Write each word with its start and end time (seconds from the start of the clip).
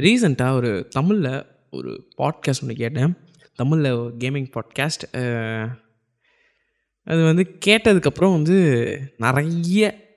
ரீசெண்டாக 0.00 0.52
ஒரு 0.52 0.88
தமிழில் 0.88 1.46
ஒரு 1.70 2.08
பாட்காஸ்ட் 2.18 2.62
ஒன்று 2.62 2.74
கேட்டேன். 2.74 3.12
தமிழில் 3.54 3.92
கேமிங் 4.18 4.50
பாட்காஸ்ட் 4.54 5.04
அது 7.02 7.24
வந்து 7.24 7.44
கேட்டதுக்கப்புறம் 7.66 8.30
வந்து 8.30 8.56
நிறைய 9.16 10.08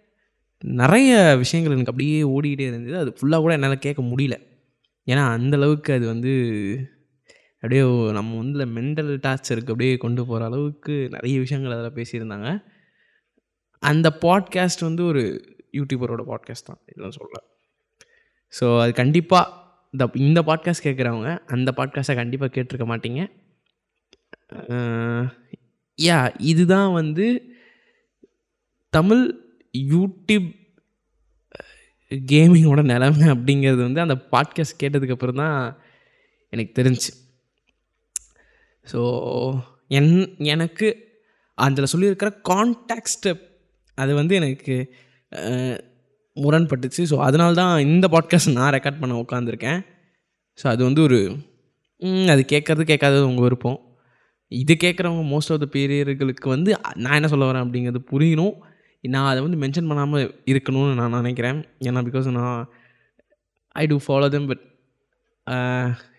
நிறைய 0.63 1.37
விஷயங்கள் 1.37 1.73
எனக்கு 1.73 1.91
அப்படியே 1.91 2.23
ஓடிக்கிட்டே 2.23 2.59
இருந்தது. 2.59 2.97
அது 2.97 3.15
ஃபுல்லாக 3.19 3.39
கூட 3.39 3.53
என்னால் 3.53 3.79
கேட்க 3.79 4.01
முடியல. 4.01 4.35
ஏன்னா 5.07 5.23
அந்தளவுக்கு 5.35 5.91
அது 5.91 6.05
வந்து 6.07 6.33
அப்படியே 7.55 8.11
நம்ம 8.11 8.37
வந்து 8.37 8.65
மென்டல் 8.65 9.11
டார்ச்சருக்கு 9.17 9.73
அப்படியே 9.73 9.97
கொண்டு 9.97 10.25
போகிற 10.25 10.45
அளவுக்கு 10.45 11.07
நிறைய 11.11 11.39
விஷயங்கள் 11.39 11.71
அதில் 11.71 11.97
பேசியிருந்தாங்க. 12.03 12.63
அந்த 13.79 14.17
பாட்காஸ்ட் 14.21 14.81
வந்து 14.81 15.05
ஒரு 15.05 15.23
யூடியூபரோட 15.73 16.21
பாட்காஸ்ட் 16.27 16.67
தான் 16.67 16.81
இதெல்லாம் 16.85 17.11
சொல்ல 17.11 17.43
ஸோ 18.59 18.79
அது 18.79 18.91
கண்டிப்பாக 18.93 19.62
இந்த 19.93 20.05
இந்த 20.13 20.41
பாட்காஸ்ட் 20.41 20.85
கேட்குறவங்க 20.87 21.29
அந்த 21.45 21.69
பாட்காஸ்ட்டை 21.77 22.15
கண்டிப்பாக 22.15 22.53
கேட்டிருக்க 22.55 22.85
மாட்டீங்க. 22.91 23.21
யா 25.99 26.17
இதுதான் 26.41 26.91
வந்து 26.93 27.25
தமிழ் 28.93 29.23
யூடியூப் 29.73 30.49
கேமிங்கோட 32.31 32.81
நிலைமை 32.83 33.27
அப்படிங்கிறது 33.27 33.81
வந்து 33.81 34.01
அந்த 34.01 34.15
பாட்காஸ்ட் 34.31 34.81
கேட்டதுக்கப்புறம் 34.83 35.41
தான் 35.43 35.59
எனக்கு 36.53 36.73
தெரிஞ்சு. 36.81 37.11
ஸோ 38.91 39.01
என் 39.87 40.11
எனக்கு 40.37 40.87
அதில் 41.57 41.91
சொல்லியிருக்கிற 41.93 42.29
கான்டாக்ஸ்ட்டு 42.49 43.31
அது 43.97 44.11
வந்து 44.15 44.35
எனக்கு 44.35 44.75
முரண்பட்டுச்சு. 46.37 47.01
ஸோ 47.11 47.15
அதனால 47.27 47.51
தான் 47.61 47.73
இந்த 47.87 48.05
பாட்காஸ்ட் 48.13 48.55
நான் 48.59 48.73
ரெக்கார்ட் 48.75 49.01
பண்ண 49.01 49.15
உட்காந்துருக்கேன் 49.23 49.79
ஸோ 50.59 50.65
அது 50.73 50.81
வந்து 50.87 51.01
ஒரு 51.07 51.19
அது 52.33 52.41
கேட்கறது 52.53 52.83
கேட்காதது 52.91 53.27
உங்கள் 53.31 53.45
விருப்பம். 53.45 53.79
இது 54.51 54.73
கேட்குறவங்க 54.83 55.23
மோஸ்ட் 55.33 55.51
ஆஃப் 55.53 55.61
த 55.63 55.67
பேரியர்களுக்கு 55.75 56.47
வந்து 56.55 56.71
நான் 57.03 57.17
என்ன 57.19 57.29
சொல்ல 57.33 57.45
வரேன் 57.49 57.63
அப்படிங்கிறது 57.65 58.01
புரியணும். 58.11 58.55
நான் 59.03 59.29
அதை 59.29 59.39
வந்து 59.45 59.59
மென்ஷன் 59.63 59.89
பண்ணாமல் 59.91 60.25
இருக்கணும்னு 60.51 60.97
நான் 60.99 61.17
நினைக்கிறேன். 61.19 61.59
ஏன்னா 61.87 62.03
பிகாஸ் 62.09 62.27
நான் 62.39 62.59
I 63.75 63.83
do 63.91 63.97
follow 64.05 64.27
them 64.35 64.47
but 64.51 64.63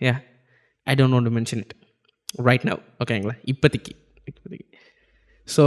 ya 0.06 0.14
I 0.86 0.94
don't 1.00 1.17
want 1.17 1.28
to 1.30 1.34
mention 1.39 1.62
it 1.64 1.74
right 2.48 2.67
now 2.70 2.80
ஓகேங்களா 3.02 3.36
இப்போதைக்கு 3.52 3.92
இப்போதைக்கு. 4.30 4.67
So 5.48 5.64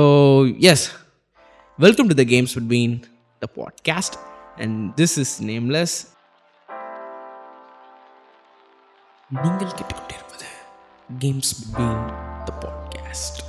yes 0.71 0.85
welcome 1.79 2.09
to 2.11 2.17
the 2.21 2.25
games 2.33 2.55
between 2.59 2.95
the 3.41 3.49
podcast 3.59 4.17
and 4.57 4.99
this 4.99 5.17
is 5.17 5.33
nameless 5.43 5.97
நீங்கள் 9.29 9.73
கேட்டுக்கொண்டிருப்பது 9.77 10.47
கேம்ஸ் 11.19 11.51
பிட்வீன் 11.59 12.03
த 12.43 12.53
பாட்காஸ்ட் 12.63 13.39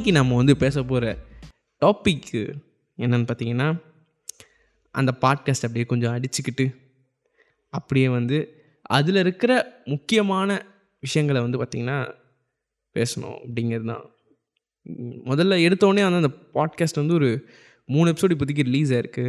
இன்றைக்கி 0.00 0.12
இன்னைக்கு 0.12 0.22
நம்ம 0.24 0.36
வந்து 0.36 0.56
பேச 0.56 0.82
போகிற 0.82 1.06
டாப்பிக்கு 1.82 2.40
என்னென்னு 2.98 3.26
பார்த்தீங்கன்னா 3.30 3.66
அந்த 4.94 5.10
பாட்காஸ்ட் 5.20 5.64
அப்படியே 5.64 5.86
கொஞ்சம் 5.86 6.14
அடிச்சுக்கிட்டு 6.14 6.64
அப்படியே 7.72 8.08
வந்து 8.08 8.38
அதில் 8.90 9.16
இருக்கிற 9.16 9.52
முக்கியமான 9.84 10.56
விஷயங்களை 11.00 11.40
வந்து 11.42 11.58
பார்த்திங்கன்னா 11.58 11.98
பேசணும் 12.96 13.36
அப்படிங்கிறது 13.42 13.86
தான். 13.86 14.06
முதல்ல 15.30 15.58
எடுத்தோடனே 15.66 16.06
வந்து 16.06 16.22
அந்த 16.22 16.32
பாட்காஸ்ட் 16.54 17.02
வந்து 17.04 17.14
ஒரு 17.14 17.30
மூணு 17.88 18.14
எபிசோடு 18.14 18.36
இப்போதைக்கு 18.36 18.66
ரிலீஸ் 18.70 18.92
ஆயிருக்கு. 18.92 19.26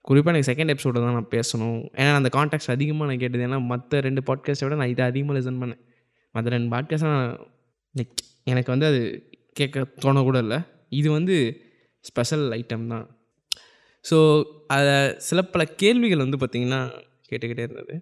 குறிப்பாக 0.00 0.34
எனக்கு 0.34 0.50
செகண்ட் 0.52 0.74
எபிசோடு 0.74 1.04
தான் 1.06 1.18
நான் 1.20 1.32
பேசணும். 1.36 1.80
ஏன்னா 2.00 2.14
அந்த 2.14 2.28
காண்டாக்ட்ஸ் 2.28 2.74
அதிகமாக 2.76 3.10
நான் 3.10 3.18
கேட்டது 3.18 3.46
ஏன்னா 3.46 3.60
மற்ற 3.64 4.00
ரெண்டு 4.00 4.24
பாட்காஸ்ட்டை 4.28 4.68
விட 4.68 4.78
நான் 4.82 4.94
இதை 4.94 5.06
அதிகமாக 5.06 5.36
லிசன் 5.40 5.60
பண்ணேன். 5.64 5.82
மற்ற 6.34 6.48
ரெண்டு 6.56 6.70
பாட்காஸ்ட் 6.76 7.10
நான் 7.10 8.06
எனக்கு 8.44 8.70
வந்து 8.70 8.86
அது 8.86 9.02
கேட்க 9.60 9.86
தோணக்கூட 10.04 10.38
இல்லை 10.44 10.58
இது 10.98 11.08
வந்து 11.18 11.36
ஸ்பெஷல் 12.04 12.46
ஐட்டம் 12.58 12.86
தான். 12.92 13.06
ஸோ 14.04 14.18
அதை 14.76 14.94
சில 15.28 15.38
பல 15.52 15.62
கேள்விகள் 15.82 16.24
வந்து 16.24 16.38
பார்த்திங்கன்னா 16.42 16.80
கேட்டுக்கிட்டே 17.30 17.64
இருந்தது. 17.66 17.94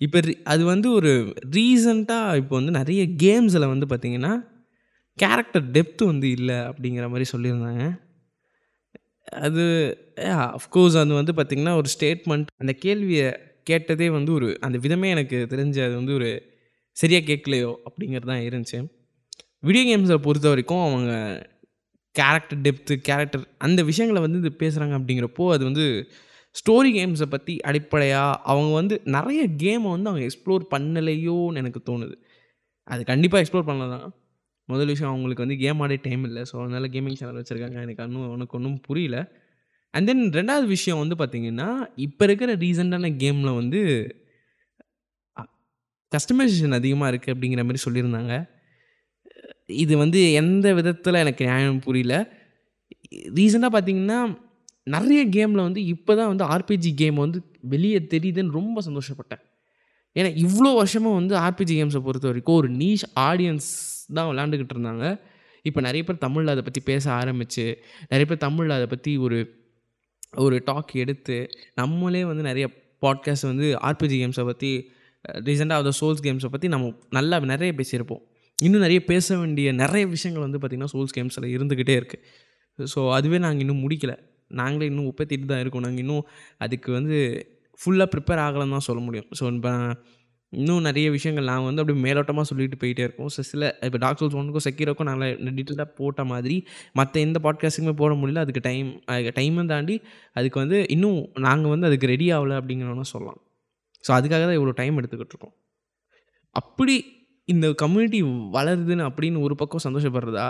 இப்போ 0.00 0.18
அது 0.52 0.62
வந்து 0.72 0.88
ஒரு 0.98 1.10
ரீசண்டாக 1.56 2.38
இப்போ 2.40 2.54
வந்து 2.58 2.72
நிறைய 2.78 3.02
கேம்ஸில் 3.24 3.72
வந்து 3.72 3.86
பார்த்திங்கன்னா 3.92 4.32
கேரக்டர் 5.18 5.66
டெப்த்து 5.76 6.04
வந்து 6.12 6.28
இல்லை 6.38 6.58
அப்படிங்கிற 6.70 7.06
மாதிரி 7.12 7.26
சொல்லியிருந்தாங்க. 7.32 7.84
அது 9.46 9.64
அஃப்கோர்ஸ் 10.58 10.96
அது 11.02 11.14
வந்து 11.20 11.32
பார்த்திங்கன்னா 11.36 11.74
ஒரு 11.80 11.88
ஸ்டேட்மெண்ட் 11.94 12.48
அந்த 12.62 12.72
கேள்வியை 12.84 13.28
கேட்டதே 13.70 14.08
வந்து 14.16 14.30
ஒரு 14.38 14.48
அந்த 14.66 14.76
விதமே 14.84 15.08
எனக்கு 15.16 15.38
தெரிஞ்ச 15.52 15.76
அது 15.86 15.94
வந்து 16.00 16.14
ஒரு 16.18 16.30
சரியாக 16.96 17.24
கேட்கலையோ 17.30 17.70
அப்படிங்கிறது 17.88 18.30
தான் 18.32 18.44
இருந்துச்சு. 18.46 18.78
வீடியோ 19.62 19.84
கேம்ஸை 19.88 20.18
பொறுத்த 20.26 20.46
வரைக்கும் 20.52 20.84
அவங்க 20.86 21.10
கேரக்டர் 22.14 22.60
டெப்த்து 22.64 22.94
கேரக்டர் 23.08 23.44
அந்த 23.66 23.80
விஷயங்களை 23.90 24.20
வந்து 24.24 24.40
இது 24.42 24.50
பேசுகிறாங்க 24.62 24.94
அப்படிங்கிறப்போ 24.98 25.44
அது 25.54 25.62
வந்து 25.68 25.84
ஸ்டோரி 26.56 26.90
கேம்ஸை 26.96 27.26
பற்றி 27.34 27.52
அடிப்படையாக 27.68 28.40
அவங்க 28.52 28.72
வந்து 28.80 28.94
நிறைய 29.16 29.42
கேமை 29.62 29.88
வந்து 29.94 30.10
அவங்க 30.10 30.24
எக்ஸ்ப்ளோர் 30.28 30.64
பண்ணலையோன்னு 30.74 31.60
எனக்கு 31.62 31.80
தோணுது. 31.90 32.16
அது 32.88 33.02
கண்டிப்பாக 33.12 33.42
எக்ஸ்ப்ளோர் 33.42 33.68
பண்ணலாம். 33.70 34.08
முதல் 34.68 34.90
விஷயம் 34.92 35.12
அவங்களுக்கு 35.12 35.44
வந்து 35.44 35.56
கேம் 35.62 35.80
ஆடே 35.84 35.96
டைம் 36.06 36.24
இல்லை. 36.28 36.42
ஸோ 36.50 36.54
அதனால் 36.64 36.88
கேமிங் 36.94 37.18
சேனல் 37.20 37.38
வச்சுருக்காங்க. 37.40 37.78
எனக்கு 37.86 38.04
இன்னும் 38.08 38.32
உனக்கு 38.36 38.56
ஒன்றும் 38.58 38.78
புரியல. 38.88 39.16
அண்ட் 39.94 40.08
தென் 40.10 40.22
ரெண்டாவது 40.38 40.66
விஷயம் 40.74 41.00
வந்து 41.02 41.16
பார்த்திங்கன்னா 41.22 41.68
இப்போ 42.06 42.24
இருக்கிற 42.28 42.52
ரீசெண்டான 42.64 43.10
கேமில் 43.22 43.58
வந்து 43.60 43.80
கஸ்டமைசேஷன் 46.12 46.78
அதிகமாக 46.78 47.10
இருக்குது 47.12 47.34
அப்படிங்கிற 47.34 47.62
மாதிரி 47.66 47.82
சொல்லியிருந்தாங்க. 47.84 48.34
இது 49.76 49.94
வந்து 49.96 50.20
எந்த 50.32 50.66
விதத்தில் 50.74 51.14
எனக்கு 51.14 51.42
நியாயம் 51.44 51.80
புரியல. 51.80 52.14
ரீசெண்டாக 53.38 53.72
பார்த்தீங்கன்னா 53.74 54.18
நிறைய 54.94 55.22
கேமில் 55.36 55.66
வந்து 55.66 55.80
இப்போ 55.84 56.12
தான் 56.14 56.30
வந்து 56.32 56.44
ஆர்பிஜி 56.44 56.90
கேம் 56.94 57.14
வந்து 57.14 57.38
வெளியே 57.60 57.98
தெரியுதுன்னு 58.14 58.56
ரொம்ப 58.58 58.78
சந்தோஷப்பட்டேன். 58.88 59.42
ஏன்னா 60.16 60.30
இவ்வளோ 60.44 60.70
வருஷமாக 60.74 61.14
வந்து 61.14 61.34
ஆர்பிஜி 61.36 61.74
கேம்ஸை 61.80 62.00
பொறுத்த 62.00 62.26
வரைக்கும் 62.26 62.54
ஒரு 62.54 62.68
நீஷ் 62.68 63.06
ஆடியன்ஸ் 63.28 63.68
தான் 64.14 64.28
விளாண்டுக்கிட்டு 64.30 64.74
இருந்தாங்க. 64.76 65.04
இப்போ 65.64 65.80
நிறைய 65.80 66.02
பேர் 66.04 66.18
தமிழில் 66.18 66.52
அதை 66.54 66.62
பற்றி 66.62 66.80
பேச 66.80 67.04
ஆரம்பித்து 67.12 67.64
நிறைய 68.10 68.26
பேர் 68.26 68.44
தமிழில் 68.46 68.76
அதை 68.76 68.86
பற்றி 68.86 69.16
ஒரு 69.16 69.38
ஒரு 70.36 70.56
டாக் 70.64 70.92
எடுத்து 70.96 71.36
நம்மளே 71.74 72.24
வந்து 72.24 72.42
நிறைய 72.42 72.66
பாட்காஸ்ட் 73.02 73.48
வந்து 73.50 73.68
ஆர்பிஜி 73.88 74.16
கேம்ஸை 74.22 74.44
பற்றி 74.44 74.70
ரீசெண்டாக 75.48 75.82
அந்த 75.82 75.92
சோல்ஸ் 76.00 76.24
கேம்ஸை 76.26 76.46
பற்றி 76.46 76.68
நம்ம 76.68 76.92
நல்லா 77.10 77.38
நிறைய 77.40 77.72
பேசியிருப்போம். 77.78 78.22
இன்னும் 78.64 78.84
நிறைய 78.86 79.00
பேச 79.10 79.36
வேண்டிய 79.40 79.68
நிறைய 79.82 80.04
விஷயங்கள் 80.14 80.44
வந்து 80.46 80.58
பார்த்திங்கன்னா 80.58 80.92
சோல்ஸ் 80.94 81.14
கேம்ஸில் 81.16 81.46
இருந்துக்கிட்டே 81.56 81.94
இருக்குது 82.00 82.88
ஸோ 82.94 83.00
அதுவே 83.16 83.38
நாங்கள் 83.44 83.62
இன்னும் 83.64 83.82
முடிக்கல. 83.84 84.12
நாங்களே 84.60 84.86
இன்னும் 84.90 85.08
உப்பத்திட்டு 85.10 85.46
தான் 85.50 85.62
இருக்கோம். 85.62 85.84
நாங்கள் 85.86 86.02
இன்னும் 86.04 86.24
அதுக்கு 86.64 86.88
வந்து 86.98 87.16
ஃபுல்லாக 87.80 88.08
ப்ரிப்பேர் 88.14 88.42
ஆகலைன்னு 88.46 88.74
தான் 88.76 88.86
சொல்ல 88.88 89.00
முடியும். 89.06 89.28
ஸோ 89.38 89.44
இப்போ 89.56 89.72
இன்னும் 90.52 90.86
நிறைய 90.88 91.06
விஷயங்கள் 91.16 91.46
நாங்கள் 91.50 91.68
வந்து 91.68 91.82
அப்படியே 91.82 92.00
மேலோட்டமாக 92.06 92.46
சொல்லிட்டு 92.50 92.78
போயிட்டே 92.82 93.02
இருக்கோம். 93.06 93.30
ஸோ 93.34 93.40
சில 93.50 93.62
இப்போ 93.86 93.98
டாக்டர்ஸ் 94.04 94.36
ஒன்றுக்கும் 94.40 94.64
செக்யூரோக்கும் 94.66 95.08
நல்லா 95.10 95.26
டீட்டெயிலாக 95.58 95.88
போட்ட 95.98 96.24
மாதிரி 96.32 96.56
மற்ற 97.00 97.14
எந்த 97.26 97.38
பாட்காஸ்ட்டுக்குமே 97.46 97.94
போட 98.02 98.12
முடியல. 98.20 98.42
அதுக்கு 98.46 98.62
டைம் 98.68 98.90
அதுக்கு 99.12 99.32
டைமும் 99.40 99.70
தாண்டி 99.72 99.96
அதுக்கு 100.40 100.60
வந்து 100.62 100.78
இன்னும் 100.96 101.20
நாங்கள் 101.46 101.72
வந்து 101.74 101.88
அதுக்கு 101.90 102.10
ரெடி 102.14 102.28
ஆகலை 102.36 102.56
அப்படிங்கிறோன்னு 102.60 103.08
சொல்லலாம். 103.14 103.40
ஸோ 104.04 104.12
அதுக்காக 104.18 104.44
தான் 104.48 104.58
இவ்வளோ 104.60 104.76
டைம் 104.82 104.98
எடுத்துக்கிட்டு 105.00 105.34
இருக்கோம். 105.34 105.54
அப்படி 106.56 106.96
இந்த 107.48 107.66
கம்யூனிட்டி 107.82 108.20
வளருதுன்னு 108.56 109.06
அப்படின்னு 109.08 109.38
ஒரு 109.46 109.54
பக்கம் 109.54 109.84
சந்தோஷப்படுறதா? 109.86 110.48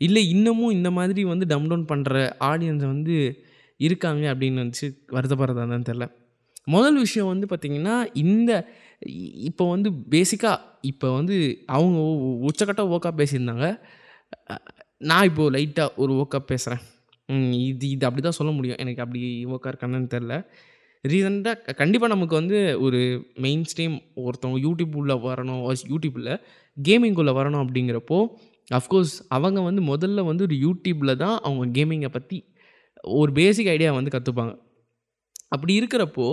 இல்லை 0.00 0.22
இன்னமும் 0.30 0.74
இந்த 0.78 0.90
மாதிரி 0.98 1.22
வந்து 1.24 1.46
டம் 1.46 1.68
டவுன் 1.70 1.88
பண்ணுற 1.92 2.16
ஆடியன்ஸை 2.50 2.88
வந்து 2.94 3.16
இருக்காங்க 3.80 4.24
அப்படின்னு 4.34 4.62
நினச்சி 4.62 4.86
வருத்தப்படுறதான்னு 5.16 5.88
தெரில 5.90 6.06
முதல் 6.66 6.98
விஷயம் 7.04 7.30
வந்து 7.32 7.46
பார்த்திங்கன்னா 7.50 7.94
இந்த 8.22 8.50
இப்போ 9.48 9.64
வந்து 9.70 9.88
பேசிக்காக 10.14 10.56
இப்போ 10.90 11.08
வந்து 11.18 11.36
அவங்க 11.76 11.98
உச்சக்கட்ட 12.48 12.82
ஓக்கா 12.96 13.10
பேசியிருந்தாங்க. 13.20 13.66
நான் 15.10 15.26
இப்போது 15.30 15.52
லைட்டாக 15.54 15.94
ஒரு 16.02 16.12
ஓக்கா 16.22 16.38
பேசுகிறேன் 16.50 16.82
இது 17.70 17.86
இது 17.94 18.04
அப்படி 18.06 18.22
தான் 18.22 18.38
சொல்ல 18.40 18.52
முடியும். 18.52 18.80
எனக்கு 18.82 19.02
அப்படி 19.04 19.20
ஓக்கா 19.54 19.70
இருக்கானு 19.72 20.12
தெரில 20.14 20.34
ரீசெண்டாக 21.04 21.74
கண்டிப்பாக 21.74 22.14
நமக்கு 22.14 22.34
வந்து 22.34 22.80
ஒரு 22.80 23.00
மெயின் 23.36 23.64
ஸ்ட்ரீம் 23.64 23.96
ஒருத்தவங்க 24.16 24.60
யூடியூப் 24.62 24.96
உள்ளே 24.96 25.14
வரணும் 25.14 25.62
யூடியூப்பில் 25.88 26.32
கேமிங்குள்ளே 26.76 27.32
வரணும் 27.32 27.62
அப்படிங்கிறப்போ 27.64 28.18
அஃப்கோர்ஸ் 28.74 29.14
அவங்க 29.28 29.60
வந்து 29.60 29.82
முதல்ல 29.82 30.24
வந்து 30.24 30.44
ஒரு 30.44 30.56
யூடியூப்பில் 30.56 31.16
தான் 31.16 31.36
அவங்க 31.42 31.66
கேமிங்கை 31.78 32.08
பற்றி 32.08 32.38
ஒரு 33.04 33.32
பேசிக் 33.32 33.66
ஐடியா 33.66 33.92
வந்து 33.92 34.14
கற்றுப்பாங்க 34.14 34.54
அப்படி 35.48 35.80
இருக்கிறப்போ 35.80 36.26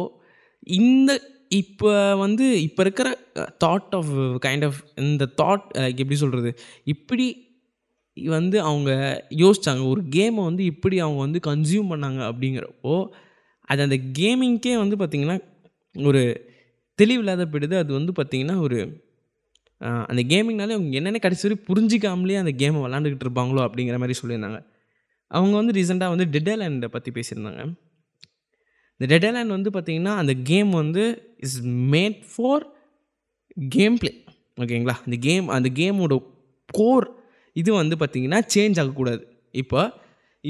இந்த 0.75 1.11
இப்போ 1.51 2.15
வந்து 2.15 2.61
இப்போ 2.61 2.81
இருக்கிற 2.83 3.07
தாட் 3.65 3.93
ஆஃப் 3.93 4.13
கைண்ட் 4.45 4.65
ஆஃப் 4.65 4.79
இந்த 4.97 5.25
தாட் 5.41 5.65
எப்படி 5.95 6.15
சொல்கிறது 6.15 6.51
இப்படி 6.85 7.27
வந்து 8.17 8.61
அவங்க 8.61 8.91
யோசித்தாங்க 9.37 9.83
ஒரு 9.89 10.01
கேமை 10.09 10.41
வந்து 10.43 10.63
இப்படி 10.65 10.99
அவங்க 10.99 11.19
வந்து 11.19 11.39
கன்சியூம் 11.47 11.91
பண்ணாங்க 11.91 12.21
அப்படிங்கிறப்போ 12.21 12.95
அது 13.71 13.81
அந்த 13.87 13.97
கேமிங்க்கே 14.19 14.73
வந்து 14.83 14.95
பார்த்திங்கன்னா 15.01 15.37
ஒரு 15.95 16.21
தெளிவில்லாத 16.99 17.45
போயிடுது 17.51 17.75
அது 17.83 17.91
வந்து 17.99 18.11
பார்த்திங்கன்னா 18.17 18.57
ஒரு 18.65 18.77
அந்த 20.09 20.21
கேமிங்னாலே 20.31 20.75
அவங்க 20.77 20.97
என்னென்ன 20.99 21.19
கடைசி 21.23 21.43
வரை 21.47 21.57
புரிஞ்சிக்காமலே 21.69 22.37
அந்த 22.41 22.51
கேமை 22.61 22.79
விளாண்டுக்கிட்டு 22.83 23.25
இருப்பாங்களோ 23.27 23.61
அப்படிங்கிற 23.67 23.97
மாதிரி 24.01 24.15
சொல்லியிருந்தாங்க. 24.21 24.59
அவங்க 25.31 25.55
வந்து 25.61 25.75
ரீசெண்டாக 25.77 26.13
வந்து 26.13 26.27
டெட்டேலேண்டை 26.35 26.89
பற்றி 26.95 27.09
பேசியிருந்தாங்க. 27.11 27.61
இந்த 28.99 29.05
டெட்டேலேண்ட் 29.13 29.55
வந்து 29.55 29.69
பார்த்திங்கன்னா 29.69 30.13
அந்த 30.21 30.33
கேம் 30.49 30.71
வந்து 30.81 31.03
is 31.45 31.57
made 31.93 32.19
for 32.31 32.65
game 33.75 33.97
play 33.97 34.11
ஓகேங்களா? 34.61 34.95
அந்த 35.05 35.17
கேம் 35.27 35.47
அந்த 35.55 35.69
கேமோட 35.79 36.15
கோர் 36.69 37.07
இது 37.55 37.71
வந்து 37.73 37.95
பார்த்திங்கன்னா 37.95 38.39
சேஞ்ச் 38.53 38.79
ஆகக்கூடாது. 38.81 39.23
இப்போ 39.61 39.81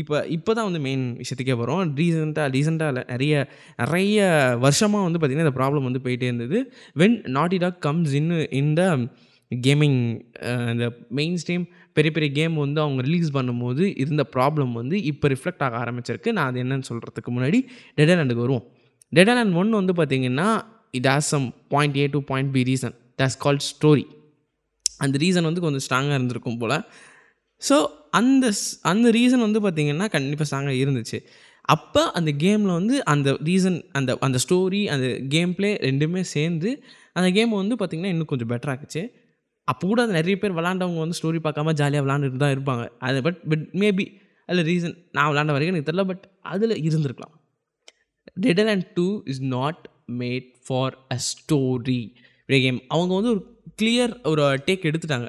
இப்போ 0.01 0.15
இப்போ 0.36 0.51
தான் 0.57 0.68
வந்து 0.69 0.81
மெயின் 0.88 1.03
விஷயத்துக்கே 1.21 1.56
வரும். 1.62 1.83
ரீசெண்டாக 2.00 2.47
ரீசெண்டாக 2.56 3.03
நிறைய 3.13 3.33
நிறைய 3.81 4.18
வருஷமாக 4.65 5.06
வந்து 5.07 5.19
பார்த்திங்கன்னா 5.19 5.47
இந்த 5.47 5.57
ப்ராப்ளம் 5.59 5.88
வந்து 5.89 6.01
போயிட்டே 6.06 6.27
இருந்தது. 6.31 6.59
வென் 7.01 7.18
நாட்டி 7.38 7.59
டாக் 7.63 7.80
கம்ஸ் 7.88 8.15
இன் 8.19 8.33
இந்த 8.62 8.81
கேமிங் 9.51 10.00
இந்த 10.74 10.86
மெயின் 11.18 11.36
ஸ்ட்ரீம் 11.42 11.65
பெரிய 11.97 12.12
பெரிய 12.15 12.30
கேம் 12.38 12.56
வந்து 12.63 12.80
அவங்க 12.83 13.01
ரிலீஸ் 13.07 13.30
பண்ணும்போது 13.38 13.83
இருந்த 14.03 14.24
ப்ராப்ளம் 14.36 14.71
வந்து 14.80 14.95
இப்போ 15.12 15.25
ரிஃப்ளெக்ட் 15.33 15.63
ஆக 15.68 15.77
ஆரம்பிச்சிருக்கு. 15.83 16.30
நான் 16.38 16.50
அது 16.51 16.59
என்னன்னு 16.63 16.88
சொல்கிறதுக்கு 16.89 17.31
முன்னாடி 17.36 17.59
டெடலாண்டுக்கு 18.00 18.45
வருவோம். 18.45 18.65
டெடலாண்ட் 19.13 19.57
ஒன்று 19.62 19.80
வந்து 19.81 19.95
பார்த்திங்கன்னா 20.00 20.47
it 21.00 21.09
has 21.13 21.30
some 21.33 21.45
point 21.74 21.97
A 22.03 22.06
to 22.15 22.21
point 22.31 22.51
B 22.56 22.63
reason 22.71 22.95
that's 23.21 23.39
called 23.45 23.65
story 23.71 24.06
அந்த 25.06 25.15
ரீசன் 25.24 25.47
வந்து 25.50 25.63
கொஞ்சம் 25.65 25.83
ஸ்ட்ராங்காக 25.86 26.18
இருந்திருக்கும் 26.19 26.59
போல். 26.62 26.75
ஸோ 27.62 27.75
அந்த 28.20 28.46
அந்த 28.92 29.08
ரீசன் 29.12 29.46
வந்து 29.48 29.60
பார்த்திங்கன்னா 29.66 30.08
கண்டிப்பாக 30.16 30.50
சாங்காக 30.54 30.78
இருந்துச்சு. 30.84 31.18
அப்போ 31.74 32.02
அந்த 32.12 32.32
கேமில் 32.44 32.74
வந்து 32.80 32.96
அந்த 33.14 33.30
ரீசன் 33.50 33.78
அந்த 33.92 34.12
அந்த 34.28 34.38
ஸ்டோரி 34.46 34.82
அந்த 34.96 35.08
கேம் 35.34 35.54
ப்ளே 35.56 35.70
ரெண்டுமே 35.88 36.22
சேர்ந்து 36.36 36.72
அந்த 37.20 37.28
கேம் 37.38 37.60
வந்து 37.62 37.76
பார்த்திங்கன்னா 37.76 38.12
இன்னும் 38.14 38.30
கொஞ்சம் 38.32 38.50
பெட்டராக 38.50 38.74
ஆக்குச்சு. 38.76 39.02
அப்போ 39.68 39.84
கூட 39.88 40.00
அது 40.06 40.14
நிறைய 40.14 40.36
பேர் 40.40 40.58
விளாண்டவங்க 40.58 41.02
வந்து 41.04 41.18
ஸ்டோரி 41.20 41.40
பார்க்காம 41.46 41.74
ஜாலியாக 41.82 42.04
விளாண்டுட்டு 42.06 42.42
தான் 42.44 42.56
இருப்பாங்க. 42.58 42.84
அது 43.08 43.22
பட் 43.28 43.40
பட் 43.52 43.66
மேபி 43.84 44.06
அதில் 44.50 44.68
ரீசன் 44.72 44.96
நான் 45.12 45.30
விளாண்ட 45.32 45.54
வரைக்கும் 45.56 45.76
எனக்கு 45.76 45.90
தெரில 45.92 46.04
பட் 46.12 46.26
அதில் 46.54 46.76
இருந்திருக்கலாம். 46.88 47.36
Dead 48.46 48.70
Island 48.74 48.86
two 48.94 49.08
is 49.26 49.44
not 49.56 49.82
made 50.22 50.50
for 50.68 50.96
a 51.16 51.18
story 51.32 52.02
game 52.50 52.80
அவங்க 52.88 53.14
வந்து 53.20 53.32
ஒரு 53.36 53.42
கிளியர் 53.82 54.14
ஒரு 54.32 54.42
டேக் 54.68 54.88
எடுத்துட்டாங்க. 54.90 55.28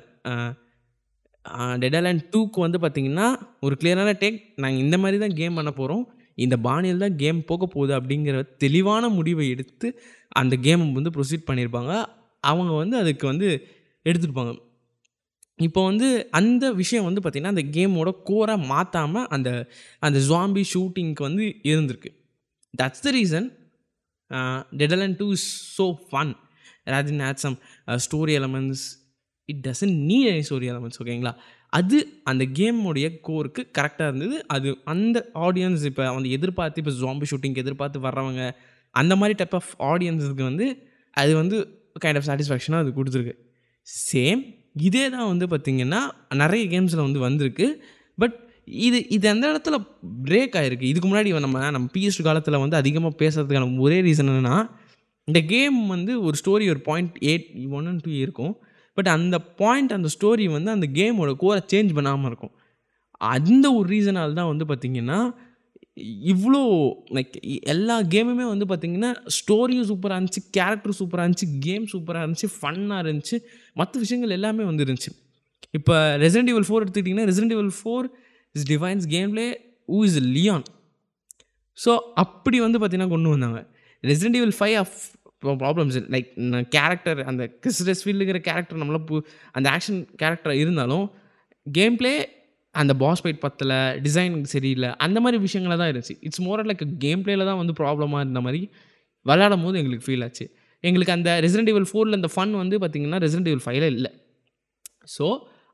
டெடல் 1.82 2.20
டூக்கு 2.32 2.60
வந்து 2.60 2.78
பார்த்திங்கன்னா 2.78 3.26
ஒரு 3.60 3.74
கிளியரான 3.80 4.12
டேக் 4.22 4.38
நாங்கள் 4.56 4.82
இந்த 4.84 4.96
மாதிரி 4.98 5.18
தான் 5.18 5.34
கேம் 5.34 5.54
பண்ண 5.54 5.70
போகிறோம் 5.70 6.04
இந்த 6.34 6.56
பாணியில் 6.56 6.98
தான் 6.98 7.16
கேம் 7.16 7.38
போக 7.44 7.66
போகுது 7.66 7.92
அப்படிங்கிற 7.98 8.38
தெளிவான 8.56 9.08
முடிவை 9.08 9.48
எடுத்து 9.48 9.88
அந்த 10.28 10.56
கேமை 10.56 10.86
வந்து 10.92 11.14
ப்ரொசீட் 11.16 11.48
பண்ணியிருப்பாங்க 11.50 11.92
அவங்க 12.44 12.72
வந்து 12.72 12.96
அதுக்கு 12.96 13.26
வந்து 13.26 13.48
எடுத்துருப்பாங்க. 14.06 14.52
இப்போ 15.58 15.80
வந்து 15.84 16.30
அந்த 16.30 16.64
விஷயம் 16.72 17.04
வந்து 17.04 17.20
பார்த்திங்கன்னா 17.20 17.54
அந்த 17.54 17.64
கேமோட 17.76 18.10
கோரை 18.30 18.56
மாற்றாமல் 18.72 19.28
அந்த 19.28 19.50
அந்த 19.98 20.18
ஜாம்பி 20.18 20.62
ஷூட்டிங்க்கு 20.72 21.22
வந்து 21.22 21.44
இருந்திருக்கு. 21.70 22.10
That's 22.74 23.04
the 23.06 23.10
reason 23.10 23.46
Dead 24.72 25.04
Island 25.06 25.16
two 25.16 25.28
is 25.32 25.48
so 25.78 25.86
fun 26.08 26.32
ராஜின் 26.86 27.22
add 27.28 27.42
some 27.44 27.56
story 28.06 28.34
elements 28.34 28.84
it 29.48 29.62
doesn't 29.66 29.96
need 30.08 30.28
any 30.32 30.44
story 30.48 30.66
elements 30.72 31.00
ஓகேங்களா 31.02 31.32
அது 31.72 31.98
அந்த 32.24 32.44
கேமோடைய 32.58 33.06
கோருக்கு 33.28 33.62
கரெக்டாக 33.78 34.08
இருந்தது. 34.10 34.36
அது 34.54 34.68
அந்த 34.84 35.16
ஆடியன்ஸ் 35.46 35.84
இப்போ 35.90 36.04
வந்து 36.16 36.30
எதிர்பார்த்து 36.30 36.80
இப்போ 36.82 36.94
ஜாம்பி 37.02 37.26
ஷூட்டிங்க்கு 37.30 37.62
எதிர்பார்த்து 37.64 38.00
வர்றவங்க 38.00 38.42
அந்த 38.94 39.16
மாதிரி 39.16 39.34
டைப் 39.38 39.56
ஆஃப் 39.60 39.72
ஆடியன்ஸுக்கு 39.90 40.44
வந்து 40.50 40.66
அது 41.10 41.32
வந்து 41.34 41.56
கைண்ட் 42.04 42.18
ஆஃப் 42.20 42.26
சாட்டிஸ்ஃபேக்ஷனாக 42.28 42.84
அது 42.84 42.90
கொடுத்துருக்கு. 42.98 43.34
சேம் 44.10 44.40
இதே 44.88 45.04
தான் 45.10 45.28
வந்து 45.32 45.46
பார்த்திங்கன்னா 45.46 46.00
நிறைய 46.42 46.64
கேம்ஸில் 46.72 47.06
வந்து 47.06 47.18
வந்திருக்கு. 47.18 47.66
பட் 48.18 48.34
இது 48.86 48.98
இது 49.08 49.26
அந்த 49.28 49.44
இடத்துல 49.52 49.76
பிரேக் 50.24 50.56
ஆகிருக்கு 50.60 50.86
இதுக்கு 50.92 51.08
முன்னாடி 51.08 51.40
நம்ம 51.46 51.70
நம்ம 51.70 51.88
பிஎஸ்டி 51.94 52.22
காலத்தில் 52.22 52.62
வந்து 52.64 52.76
அதிகமாக 52.76 53.14
பேசுறதுக்கான 53.22 53.78
ஒரே 53.84 53.98
ரீசன் 54.00 54.30
என்னென்னா 54.32 54.56
இந்த 55.28 55.40
கேம் 55.52 55.78
வந்து 55.86 56.12
ஒரு 56.22 56.36
ஸ்டோரி 56.40 56.66
ஒரு 56.72 56.80
point 56.88 57.14
eight 57.30 57.46
one 57.78 57.86
and 57.86 58.02
two 58.04 58.10
இருக்கும். 58.10 58.54
பட் 58.96 59.10
அந்த 59.16 59.36
பாயிண்ட் 59.60 59.96
அந்த 59.96 60.08
ஸ்டோரி 60.14 60.44
வந்து 60.56 60.70
அந்த 60.76 60.86
கேமோட 60.98 61.32
கோரை 61.42 61.60
சேஞ்ச் 61.72 61.90
பண்ணாமல் 61.98 62.28
இருக்கும். 62.30 62.54
அந்த 63.34 63.66
ஒரு 63.78 63.86
ரீசனால் 63.94 64.38
தான் 64.38 64.50
வந்து 64.52 64.64
பார்த்திங்கன்னா 64.70 65.18
இவ்வளோ 66.32 66.60
லைக் 67.16 67.36
எல்லா 67.72 67.94
கேமுமே 68.14 68.46
வந்து 68.52 68.66
பார்த்திங்கன்னா 68.70 69.10
ஸ்டோரியும் 69.36 69.86
சூப்பராக 69.90 70.16
இருந்துச்சு 70.18 70.42
கேரக்டர் 70.56 70.96
சூப்பராக 70.98 71.24
இருந்துச்சு 71.26 71.48
கேம் 71.66 71.84
சூப்பராக 71.92 72.24
இருந்துச்சு 72.24 72.48
ஃபன்னாக 72.56 72.98
இருந்துச்சு 73.04 73.36
மற்ற 73.80 73.94
விஷயங்கள் 74.04 74.34
எல்லாமே 74.38 74.64
வந்து 74.70 74.84
இருந்துச்சு. 74.86 75.12
இப்போ 75.78 75.94
ரெசிடென்ட் 76.24 76.52
இவல் 76.52 76.68
ஃபோர் 76.68 76.82
எடுத்துக்கிட்டிங்கன்னா 76.84 77.28
ரெசிடென்ட் 77.30 77.54
இவல் 77.56 77.72
ஃபோர் 77.78 78.08
இஸ் 78.54 78.66
டிவைன்ஸ் 78.72 79.06
கேம்லே 79.14 79.48
ஊ 79.96 80.00
இஸ் 80.08 80.20
லியான் 80.36 80.66
ஸோ 81.78 81.92
அப்படி 82.24 82.58
வந்து 82.66 82.78
பார்த்திங்கன்னா 82.82 83.12
கொண்டு 83.14 83.32
வந்தாங்க. 83.34 83.60
Resident 84.04 84.38
Evil 84.40 84.56
five 84.58 84.76
of 84.82 84.98
problems 85.42 85.96
like 86.14 86.28
character 86.76 87.20
அந்த 87.30 87.42
கிறிஸ்டஸ் 87.62 88.02
ஃபீல்டுங்கிற 88.04 88.38
கேரக்டர் 88.48 88.80
நம்மள 88.82 88.98
பு 89.10 89.16
அந்த 89.58 89.66
ஆக்ஷன் 89.76 90.00
கேரக்டர் 90.22 90.54
இருந்தாலும் 90.62 91.06
கேம் 91.66 91.96
ப்ளே 92.00 92.12
அந்த 92.74 92.92
பாஸ் 93.02 93.22
ஃபைட் 93.22 93.42
பத்தல 93.44 93.72
டிசைன் 94.06 94.34
சரியில்லை 94.54 94.90
அந்த 95.04 95.18
மாதிரி 95.24 95.38
விஷயங்கள 95.44 95.76
தான் 95.80 95.90
இருந்துச்சு. 95.92 96.16
இட்ஸ் 96.26 96.42
மோர் 96.46 96.62
லைக் 96.70 96.84
கேம் 97.04 97.22
பிளேல 97.26 97.46
தான் 97.50 97.60
வந்து 97.60 97.74
ப்ராப்ளமாக 97.80 98.22
இருந்த 98.24 98.40
மாதிரி 98.46 98.60
விளையாடும் 99.26 99.64
போது 99.66 99.78
எங்களுக்கு 99.80 100.06
ஃபீல் 100.06 100.24
ஆச்சு. 100.26 100.44
எங்களுக்கு 100.84 101.14
அந்த 101.16 101.30
ரெசிடென்ட் 101.44 101.70
இவல் 101.72 101.88
ஃபோரில் 101.90 102.18
அந்த 102.18 102.28
ஃபன் 102.34 102.52
வந்து 102.62 102.76
பார்த்திங்கன்னா 102.82 103.20
ரெசிடென்ட் 103.24 103.50
இவல் 103.52 103.64
ஃபைவ்ல 103.66 103.86
இல்லை. 103.96 104.10
ஸோ 105.16 105.26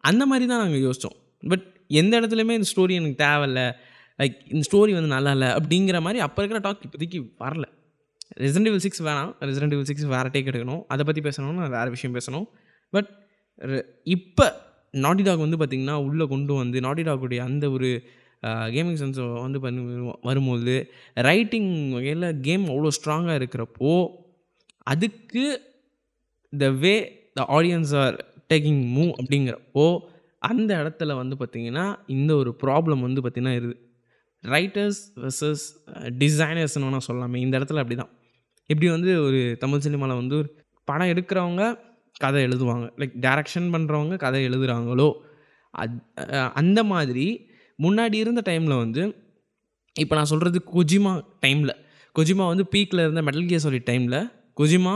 அந்த 0.04 0.22
மாதிரி 0.30 0.44
தான் 0.52 0.62
நாங்கள் 0.64 0.84
யோசித்தோம் 0.86 1.16
பட் 1.42 1.64
எந்த 2.00 2.12
இடத்துலையுமே 2.20 2.54
இந்த 2.58 2.68
ஸ்டோரி 2.72 2.94
எனக்கு 3.00 3.18
தேவையில்ல. 3.26 3.60
லைக் 4.18 4.36
இந்த 4.54 4.62
ஸ்டோரி 4.68 4.92
வந்து 4.98 5.10
நல்லா 5.16 5.32
இல்லை 5.36 5.48
அப்படிங்கிற 5.58 6.00
மாதிரி 6.06 6.20
அப்போ 6.26 6.40
இருக்கிற 6.42 6.60
டாக் 6.66 6.84
இப்போதைக்கு 6.88 7.20
வரல. 7.44 7.66
ரெசிடென்ட் 8.44 8.68
இவில் 8.70 8.84
சிக்ஸ் 8.86 9.02
வேணாம். 9.08 9.30
ரெசிடென்ட் 9.48 9.74
இவில் 9.76 9.88
சிக்ஸ் 9.90 10.06
வேறு 10.14 10.32
டேக் 10.34 10.50
எடுக்கணும். 10.52 10.82
அதை 10.94 11.02
பற்றி 11.08 11.22
பேசணும்னு 11.28 11.68
வேறு 11.76 11.90
விஷயம் 11.96 12.16
பேசணும். 12.18 12.46
பட் 12.94 13.10
இப்போ 14.16 14.46
நாட்டி 15.04 15.22
டாக் 15.26 15.44
வந்து 15.44 15.58
பார்த்திங்கன்னா 15.60 15.96
உள்ளே 16.06 16.24
கொண்டு 16.32 16.52
வந்து 16.62 16.78
நாட்டி 16.86 17.02
டாக்குடைய 17.08 17.42
அந்த 17.50 17.64
ஒரு 17.76 17.90
கேமிங் 18.74 18.98
சென்ஸ் 19.00 19.18
வந்து 19.44 19.58
பண்ணி 19.64 19.82
வரும்போது 20.28 20.74
ரைட்டிங் 21.28 21.70
வகையில் 21.96 22.26
கேம் 22.46 22.64
அவ்வளோ 22.72 22.90
ஸ்ட்ராங்காக 22.96 23.36
இருக்கிறப்போ 23.40 23.92
அதுக்கு 24.92 25.44
the 26.52 26.68
way 26.82 26.94
the 27.38 27.44
audience 27.56 27.92
are 28.02 28.16
taking 28.52 28.80
move 28.96 29.12
அப்படிங்கிறப்போ 29.20 29.84
அந்த 30.50 30.70
இடத்துல 30.82 31.14
வந்து 31.20 31.36
பார்த்திங்கன்னா 31.40 31.84
இந்த 32.16 32.32
ஒரு 32.40 32.52
ப்ராப்ளம் 32.62 33.04
வந்து 33.06 33.22
பார்த்திங்கன்னா 33.24 33.54
இருக்குது 33.58 33.80
ரைட்டர்ஸ் 34.44 35.00
வெர்சஸ் 35.22 35.64
டிசைனர்ஸ்னு 36.22 36.86
வேணால் 36.86 37.06
சொல்லலாமே. 37.08 37.40
இந்த 37.46 37.54
இடத்துல 37.58 37.82
அப்படி 37.82 37.98
தான் 38.02 38.12
இப்படி 38.72 38.88
வந்து 38.88 39.10
ஒரு 39.22 39.40
தமிழ் 39.58 39.84
சினிமாவில் 39.86 40.20
வந்து 40.20 40.36
ஒரு 40.40 40.48
படம் 40.88 41.10
எடுக்கிறவங்க 41.12 41.62
கதை 42.24 42.40
எழுதுவாங்க. 42.46 42.86
லைக் 43.00 43.14
டேரக்ஷன் 43.26 43.68
பண்ணுறவங்க 43.74 44.16
கதை 44.16 44.40
எழுதுகிறாங்களோ 44.48 45.08
அத் 45.70 45.96
அந்த 46.60 46.80
மாதிரி 46.92 47.26
முன்னாடி 47.78 48.14
இருந்த 48.14 48.40
டைமில் 48.50 48.76
வந்து 48.76 49.02
இப்போ 49.96 50.14
நான் 50.16 50.30
சொல்கிறது 50.32 50.58
கொஜிமா 50.74 51.12
டைமில் 51.44 51.74
கொஜிமா 52.16 52.44
வந்து 52.52 52.64
பீக்கில் 52.72 53.02
இருந்த 53.06 53.22
மெட்டல் 53.22 53.46
கியர் 53.46 53.64
சொல்லி 53.66 53.80
டைமில் 53.90 54.18
கொஜிமா 54.60 54.94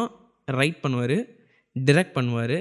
ரைட் 0.58 0.78
பண்ணுவார் 0.82 1.16
டிரெக்ட் 1.76 2.16
பண்ணுவார் 2.18 2.58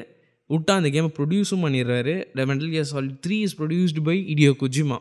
விட்டா 0.50 0.74
அந்த 0.80 0.90
கேமை 0.96 1.10
ப்ரொடியூஸும் 1.18 1.64
பண்ணிடுறாரு. 1.66 2.14
Metal 2.50 2.72
Gear 2.74 2.90
Solid 2.92 3.20
three 3.26 3.38
is 3.46 3.56
produced 3.62 4.04
by 4.04 4.16
Hideo 4.34 4.52
Kojima 4.62 4.98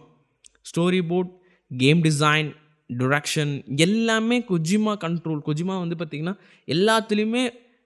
storyboard 1.08 1.32
game 1.70 2.00
design 2.02 2.48
direction 2.90 3.52
எல்லாமே 3.86 4.36
கொஜிமா 4.50 4.92
கண்ட்ரோல் 5.04 5.42
கொஜிமா 5.48 5.74
வந்து 5.82 5.96
பார்த்திங்கன்னா 6.00 6.34
எல்லாத்துலேயுமே 6.68 7.42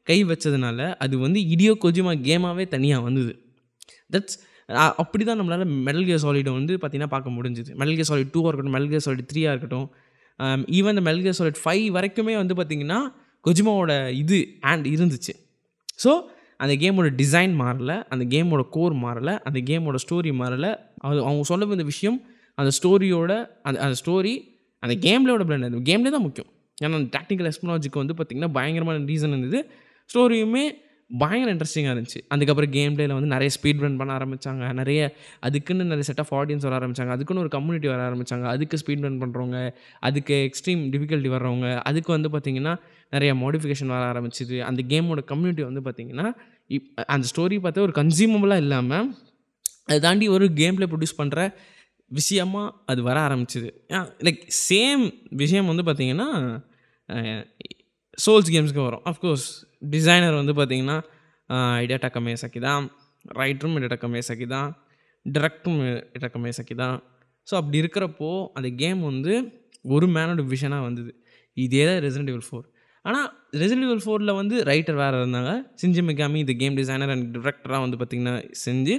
கை 0.07 0.19
வச்சதுனால 0.31 0.88
அது 1.05 1.14
வந்து 1.25 1.40
இடியோ 1.55 1.73
கொஜிமா 1.85 2.12
கேமாகவே 2.28 2.64
தனியாக 2.75 3.02
வந்தது. 3.09 3.33
தட்ஸ் 4.14 4.38
அப்படி 5.02 5.23
தான் 5.28 5.38
நம்மளால் 5.40 5.71
மெடல் 5.87 6.07
கியர் 6.09 6.23
சாலிடை 6.25 6.52
வந்து 6.57 6.75
பார்த்திங்கன்னா 6.75 7.12
பார்க்க 7.14 7.37
முடிஞ்சுது. 7.37 7.71
மெடல் 7.81 7.97
கியர் 7.99 8.09
சாலிட் 8.11 8.33
டூவாக 8.35 8.50
இருக்கட்டும் 8.50 8.75
மெடல் 8.76 8.90
கியர் 8.93 9.05
சாலிட் 9.07 9.28
த்ரீயாக 9.31 9.55
இருக்கட்டும் 9.55 9.88
ஈவன் 10.78 10.95
இந்த 10.95 11.05
மெடல் 11.09 11.38
சாலிட் 11.38 11.61
ஃபைவ் 11.62 11.87
வரைக்குமே 11.97 12.35
வந்து 12.43 12.57
பார்த்திங்கன்னா 12.59 12.99
கொஜிமாவோட 13.47 13.93
இது 14.23 14.38
ஆண்ட் 14.71 14.87
இருந்துச்சு. 14.95 15.33
ஸோ 16.05 16.11
அந்த 16.62 16.75
கேமோட 16.83 17.09
டிசைன் 17.23 17.52
மாறல 17.62 17.93
அந்த 18.12 18.25
கேமோட 18.35 18.62
கோர் 18.76 18.95
மாறலை 19.05 19.35
அந்த 19.49 19.59
கேமோட 19.69 19.97
ஸ்டோரி 20.05 20.31
மாறலை. 20.43 20.71
அது 21.09 21.19
அவங்க 21.26 21.45
சொல்ல 21.50 21.67
வந்த 21.73 21.85
விஷயம் 21.93 22.19
அந்த 22.61 22.71
ஸ்டோரியோட 22.78 23.33
அந்த 23.67 23.78
அந்த 23.85 23.97
ஸ்டோரி 24.02 24.33
அந்த 24.83 24.95
கேம்லேயோட 25.07 25.45
பிளண்ட் 25.49 25.69
அந்த 25.71 25.81
கேம்லே 25.91 26.11
தான் 26.17 26.27
முக்கியம். 26.27 26.51
ஏன்னா 26.83 26.99
அந்த 27.01 27.11
டெக்னிக்கல் 27.17 27.49
எக்ஸ்ப்ளாஜிக்கு 27.51 28.03
வந்து 28.03 28.15
பார்த்திங்கன்னா 28.19 28.53
பயங்கரமான 28.59 29.07
ரீசன் 29.13 29.35
இருந்தது. 29.35 29.61
ஸ்டோரியுமே 30.11 30.67
பயங்கர 31.11 31.51
இன்ட்ரெஸ்டிங்காக 31.55 31.93
இருந்துச்சு. 31.95 32.21
அதுக்கப்புறம் 32.35 32.71
கேம் 32.75 32.95
பிளேயில் 32.97 33.15
வந்து 33.17 33.31
நிறைய 33.35 33.51
ஸ்பீட் 33.55 33.83
ரன் 33.85 33.97
பண்ண 34.01 34.11
ஆரம்பித்தாங்க 34.19 34.65
நிறைய 34.81 35.01
அதுக்குன்னு 35.47 35.85
நிறைய 35.85 36.07
செட் 36.09 36.21
ஆஃப் 36.23 36.33
ஆடியன்ஸ் 36.39 36.65
வர 36.67 36.75
ஆரம்பித்தாங்க 36.79 37.13
அதுக்குன்னு 37.17 37.43
ஒரு 37.45 37.53
கம்யூனிட்டி 37.55 37.89
வர 37.93 38.01
ஆரம்பித்தாங்க 38.09 38.47
அதுக்கு 38.55 38.79
ஸ்பீட் 38.83 39.05
ரன் 39.07 39.19
பண்ணுறவங்க 39.23 39.59
அதுக்கு 40.09 40.37
எக்ஸ்ட்ரீம் 40.49 40.83
டிஃபிகல்ட்டி 40.95 41.31
வர்றவங்க 41.35 41.69
அதுக்கு 41.91 42.13
வந்து 42.17 42.31
பார்த்திங்கன்னா 42.35 42.75
நிறைய 43.15 43.33
மாடிஃபிகேஷன் 43.45 43.93
வர 43.95 44.03
ஆரம்பிச்சிது. 44.13 44.59
அந்த 44.69 44.83
கேமோட 44.93 45.23
கம்யூனிட்டி 45.33 45.65
வந்து 45.71 45.83
பார்த்திங்கன்னா 45.87 46.27
இப் 46.77 46.89
அந்த 47.15 47.27
ஸ்டோரி 47.33 47.59
பார்த்தா 47.65 47.87
ஒரு 47.89 47.95
கன்சியூமபுளாக 48.01 48.65
இல்லாமல் 48.65 49.07
அதை 49.89 49.99
தாண்டி 50.07 50.29
ஒரு 50.37 50.47
கேம் 50.61 50.77
பிளே 50.79 50.89
ப்ரொடியூஸ் 50.93 51.19
பண்ணுற 51.19 51.41
விஷயமா 52.11 52.62
அது 52.91 53.00
வர 53.09 53.17
ஆரம்பிச்சிது. 53.27 53.71
லைக் 54.27 54.43
சேம் 54.67 55.03
விஷயம் 55.43 55.71
வந்து 55.71 55.85
பார்த்திங்கன்னா 55.88 56.29
சோல்ஸ் 58.19 58.53
கேம்ஸ்க்கு 58.55 58.83
வரும். 58.87 59.05
அஃப்கோர்ஸ் 59.11 59.47
டிசைனர் 59.95 60.37
வந்து 60.41 60.55
பார்த்திங்கன்னா 60.61 60.97
ஐடியா 61.83 61.99
கமேசக்கி 62.17 62.61
தான் 62.69 62.87
ரைட்டரும் 63.41 63.77
ஐடியா 63.81 63.99
கமேசக்கி 64.07 64.47
தான் 64.57 64.71
டிரெக்டரும் 65.27 65.79
ஐடியா 66.17 66.31
கமேசக்கி 66.37 66.75
தான் 66.83 66.97
ஸோ 67.49 67.55
அப்படி 67.61 67.77
இருக்கிறப்போ 67.83 68.31
அந்த 68.59 68.69
கேம் 68.83 69.00
வந்து 69.11 69.35
ஒரு 69.95 70.07
மேனோட 70.15 70.43
விஷனாக 70.55 70.83
வந்தது. 70.88 71.12
இதே 71.57 71.85
தான் 71.88 72.00
ரெசிடென்டிவல் 72.07 72.45
ஃபோர் 72.49 72.67
ஆனால் 73.05 73.29
ரெசிடென்டிவல் 73.61 74.03
ஃபோரில் 74.05 74.33
வந்து 74.38 74.57
ரைட்டர் 74.69 74.99
வேறு 75.03 75.21
இருந்தாங்க. 75.23 75.53
சிஞ்சி 75.81 76.00
மெக்காமி 76.09 76.38
இந்த 76.45 76.55
கேம் 76.62 76.79
டிசைனர் 76.81 77.12
அண்ட் 77.15 77.27
டிரெக்டராக 77.37 77.81
வந்து 77.85 77.99
பார்த்திங்கன்னா 78.00 78.35
செஞ்சு 78.65 78.95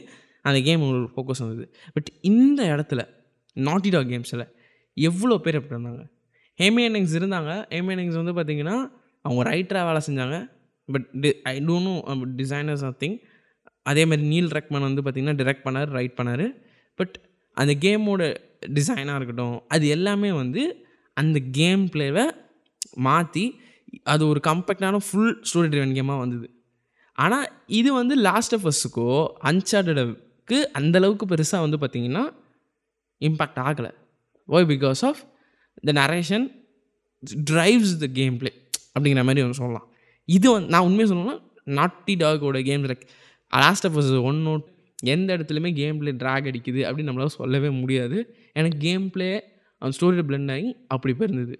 அந்த 0.49 0.59
கேம் 0.67 0.83
உங்களுக்கு 0.85 1.13
ஃபோக்கஸ் 1.15 1.41
வந்தது. 1.43 1.65
பட் 1.95 2.09
இந்த 2.31 2.61
இடத்துல 2.73 3.01
நாட்டி 3.55 3.89
டாக் 3.95 4.11
கேம்ஸில் 4.13 4.45
எவ்வளோ 4.97 5.35
பேர் 5.45 5.57
எப்படி 5.59 5.75
இருந்தாங்க? 5.75 6.03
ஹேமியனிங்ஸ் 6.59 7.15
இருந்தாங்க. 7.19 7.51
ஹேமியனிங்ஸ் 7.75 8.19
வந்து 8.21 8.33
பார்த்திங்கன்னா 8.37 8.77
அவங்க 9.25 9.41
ரைட்டராக 9.51 9.85
வேலை 9.89 10.01
செஞ்சாங்க. 10.07 10.37
But 10.89 11.07
D 11.23 11.29
I 11.51 11.55
don't 11.69 11.87
know 11.89 11.95
designers 12.41 12.85
nothing 12.87 13.17
அதேமாதிரி 13.91 14.27
நீல் 14.33 14.51
ரெக்மன் 14.57 14.85
வந்து 14.87 15.01
பார்த்திங்கன்னா 15.05 15.39
டிரெக்ட் 15.41 15.65
பண்ணார் 15.65 15.89
ரைட் 15.97 16.15
பண்ணார். 16.19 16.45
பட் 16.99 17.15
அந்த 17.57 17.73
கேமோட 17.85 18.23
டிசைனாக 18.77 19.17
இருக்கட்டும் 19.19 19.57
அது 19.75 19.85
எல்லாமே 19.95 20.29
வந்து 20.41 20.63
அந்த 21.17 21.37
கேம் 21.59 21.83
பிளேவை 21.93 22.25
மாற்றி 23.07 23.45
அது 24.13 24.23
ஒரு 24.31 24.39
கம்பெக்டான 24.47 24.97
ஃபுல் 25.05 25.33
ஸ்டோரி 25.49 25.69
ட்ரிவன் 25.73 25.95
கேமாக 25.97 26.23
வந்தது. 26.23 26.47
ஆனால் 27.17 27.47
இது 27.79 27.89
வந்து 27.99 28.15
லாஸ்ட் 28.27 28.55
ஆஃப் 28.57 28.67
அஸ்ஸுக்கோ 28.71 29.07
அன்சார்டடுக்கு 30.49 30.57
அந்தளவுக்கு 30.79 31.25
பெருசாக 31.31 31.63
வந்து 31.65 31.79
பார்த்திங்கன்னா 31.81 32.23
இம்பேக்ட் 33.21 33.59
ஆகலை. 33.67 33.91
Why 34.49 34.67
because 34.73 35.01
of 35.09 35.21
the 35.87 35.91
narration 36.01 36.45
drives 37.49 37.93
the 38.03 38.07
gameplay 38.41 38.51
அப்படிங்கிற 38.95 39.23
மாதிரி 39.27 39.43
ஒன்று 39.45 39.59
சொல்லலாம். 39.61 39.87
இது 40.37 40.47
வந்து 40.53 40.69
நான் 40.73 40.85
உண்மையாக 40.87 41.09
சொல்லணும்னா 41.11 41.37
நாட்டி 41.79 42.13
டாகோட 42.23 42.59
game 42.69 42.85
like 42.91 43.05
Last 43.63 43.87
of 43.87 43.97
Us 44.01 44.11
one 44.29 44.39
note 44.47 44.65
எந்த 45.13 45.29
இடத்துலையுமே 45.37 45.71
கேம் 45.81 45.99
பிளே 46.01 46.11
ட்ராக் 46.23 46.49
அடிக்குது 46.51 46.81
அப்படின்னு 46.87 47.09
நம்மளால் 47.11 47.37
சொல்லவே 47.39 47.69
முடியாது. 47.81 48.17
எனக்கு 48.59 48.77
கேம் 48.87 49.07
பிளே 49.15 49.29
அந்த 49.81 49.91
ஸ்டோரியில் 49.97 50.27
பிளெண்ட் 50.29 50.51
ஆகி 50.55 50.69
அப்படி 50.93 51.13
போயிருந்தது. 51.19 51.55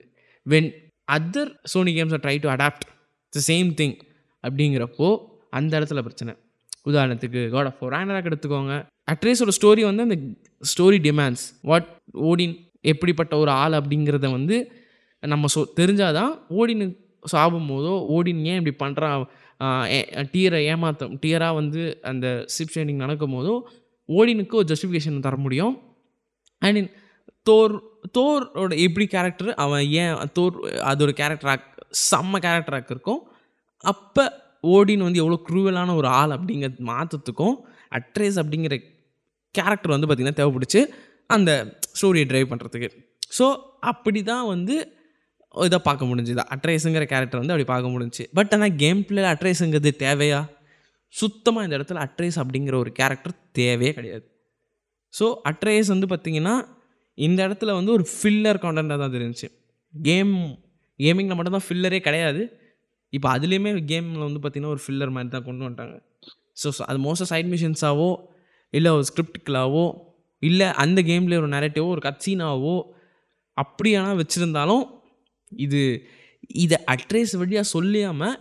When 0.46 0.70
other 1.18 1.52
Sony 1.74 1.92
games 1.98 2.16
are 2.18 2.24
try 2.26 2.38
to 2.44 2.50
adapt 2.56 2.86
the 3.34 3.42
same 3.50 3.70
thing 3.80 3.98
அப்படிங்கிறப்போ 4.44 5.08
அந்த 5.58 5.72
இடத்துல 5.80 6.02
பிரச்சனை. 6.08 6.34
உதாரணத்துக்கு 6.86 7.50
காட் 7.50 7.66
ஆஃப் 7.66 7.84
ரேனராக் 7.94 8.30
எடுத்துக்கோங்க. 8.30 8.74
அட்ரேஸோட 9.12 9.52
ஸ்டோரி 9.60 9.84
வந்து 9.90 10.06
அந்த 10.08 10.18
ஸ்டோரி 10.72 10.98
டிமாண்ட்ஸ் 11.08 11.46
வாட் 11.62 11.88
ஓடின் 12.14 12.56
எப்படிப்பட்ட 12.82 13.34
ஒரு 13.38 13.52
ஆள் 13.52 13.72
அப்படிங்கிறத 13.72 14.32
வந்து 14.32 14.58
நம்ம 15.24 15.48
சொ 15.56 15.64
தெரிஞ்சாதான் 15.76 16.34
ஓடினு 16.50 16.86
சாகும் 17.26 17.70
போதோ 17.70 17.94
ஓடின் 18.16 18.42
ஏன் 18.52 18.60
இப்படி 18.62 18.92
பண்ணுறான் 18.92 19.26
டீரை 20.34 20.60
ஏமாத்தம் 20.74 21.16
டீயராக 21.24 21.54
வந்து 21.54 21.82
அந்த 22.02 22.26
சிப் 22.46 22.74
ஷைனிங் 22.74 23.04
நடக்கும் 23.04 23.34
போதோ 23.34 23.56
ஓடினுக்கு 24.08 24.54
ஒரு 24.54 24.68
ஜஸ்டிஃபிகேஷன் 24.74 25.20
தர 25.20 25.36
முடியும். 25.36 25.74
அண்ட் 26.62 26.90
தோர் 27.44 27.74
தோரோட 28.18 28.72
எப்படி 28.86 29.06
கேரக்டர் 29.08 29.54
அவன் 29.54 29.86
ஏன் 30.02 30.16
தோர் 30.34 30.56
அதோட 30.92 31.12
கேரக்டர் 31.20 31.66
செம்ம 32.12 32.42
கேரக்டராக 32.46 32.92
இருக்கும் 32.96 33.22
அப்போ 33.84 34.24
ஓடின் 34.64 35.06
வந்து 35.08 35.22
எவ்வளோ 35.24 35.38
க்ரூவலான 35.50 35.94
ஒரு 35.96 36.08
ஆள் 36.20 36.36
அப்படிங்கிறது 36.36 36.88
மாற்றத்துக்கும் 36.92 37.56
அட்ரேஸ் 37.92 38.40
அப்படிங்கிற 38.42 38.76
கேரக்டர் 39.56 39.96
வந்து 39.96 40.08
பார்த்திங்கன்னா 40.08 40.40
தேவைப்படுச்சு 40.40 40.82
அந்த 41.30 41.52
ஸ்டோரியை 42.00 42.26
ட்ரைவ் 42.32 42.52
பண்ணுறதுக்கு 42.52 42.90
ஸோ 43.38 43.46
அப்படி 43.92 44.20
தான் 44.24 44.46
வந்து 44.48 44.76
இதை 45.56 45.78
பார்க்க 45.88 46.10
முடிஞ்சுது. 46.10 46.42
அட்ரேஸுங்கிற 46.56 47.06
கேரக்டர் 47.14 47.42
வந்து 47.42 47.54
அப்படி 47.54 47.68
பார்க்க 47.72 47.94
முடிஞ்சுச்சு. 47.94 48.26
பட் 48.38 48.52
ஆனால் 48.56 48.76
கேம் 48.76 49.02
பிளேயில் 49.08 49.30
அட்ரேஸுங்கிறது 49.34 49.92
தேவையா? 50.06 50.40
சுத்தமாக 51.16 51.66
இந்த 51.66 51.76
இடத்துல 51.78 52.02
அட்ரேஸ் 52.06 52.38
அப்படிங்கிற 52.44 52.76
ஒரு 52.76 52.92
கேரக்டர் 53.00 53.36
தேவையே 53.60 53.92
கிடையாது. 53.94 54.26
ஸோ 55.14 55.26
அட்ரேஸ் 55.50 55.90
வந்து 55.94 56.08
பார்த்திங்கன்னா 56.12 56.56
இந்த 57.18 57.40
இடத்துல 57.48 57.74
வந்து 57.80 57.92
ஒரு 57.92 58.06
ஃபில்லர் 58.12 58.62
கான்டென்ட்டாக 58.66 59.00
தான் 59.04 59.18
இருந்துச்சு 59.20 59.50
கேம் 59.94 60.36
கேமிங்கில் 61.00 61.38
மட்டும்தான் 61.38 61.68
ஃபில்லரே 61.68 62.00
கிடையாது. 62.08 62.42
இப்போ 63.14 63.28
அதுலேயுமே 63.36 63.72
கேமில் 63.92 64.26
வந்து 64.28 64.40
பார்த்திங்கன்னா 64.42 64.74
ஒரு 64.76 64.82
ஃபில்லர் 64.86 65.14
மாதிரி 65.16 65.30
தான் 65.36 65.46
கொண்டு 65.48 65.64
வந்துட்டாங்க. 65.66 65.96
ஸோ 66.62 66.68
அது 66.90 67.00
மோஸ்ட்டாக 67.06 67.30
சைட் 67.32 67.50
மிஷின்ஸாவோ 67.54 68.10
இல்லை 68.74 68.90
ஒரு 68.98 69.06
ஸ்கிரிப்டுக்களாவோ 69.10 69.86
இல்லை 70.42 70.68
அந்த 70.84 71.00
கேம்லேயே 71.10 71.40
ஒரு 71.42 71.50
நெரட்டிவோ 71.56 71.88
ஒரு 71.96 72.02
கட்சீனாவோ 72.08 72.76
அப்படியானா 73.58 74.12
வச்சுருந்தாலும் 74.22 74.84
இது 75.66 75.82
இதை 76.64 76.78
அட்ரேஸ் 76.94 77.34
வழியாக 77.42 77.66
சொல்லியாமல் 77.76 78.36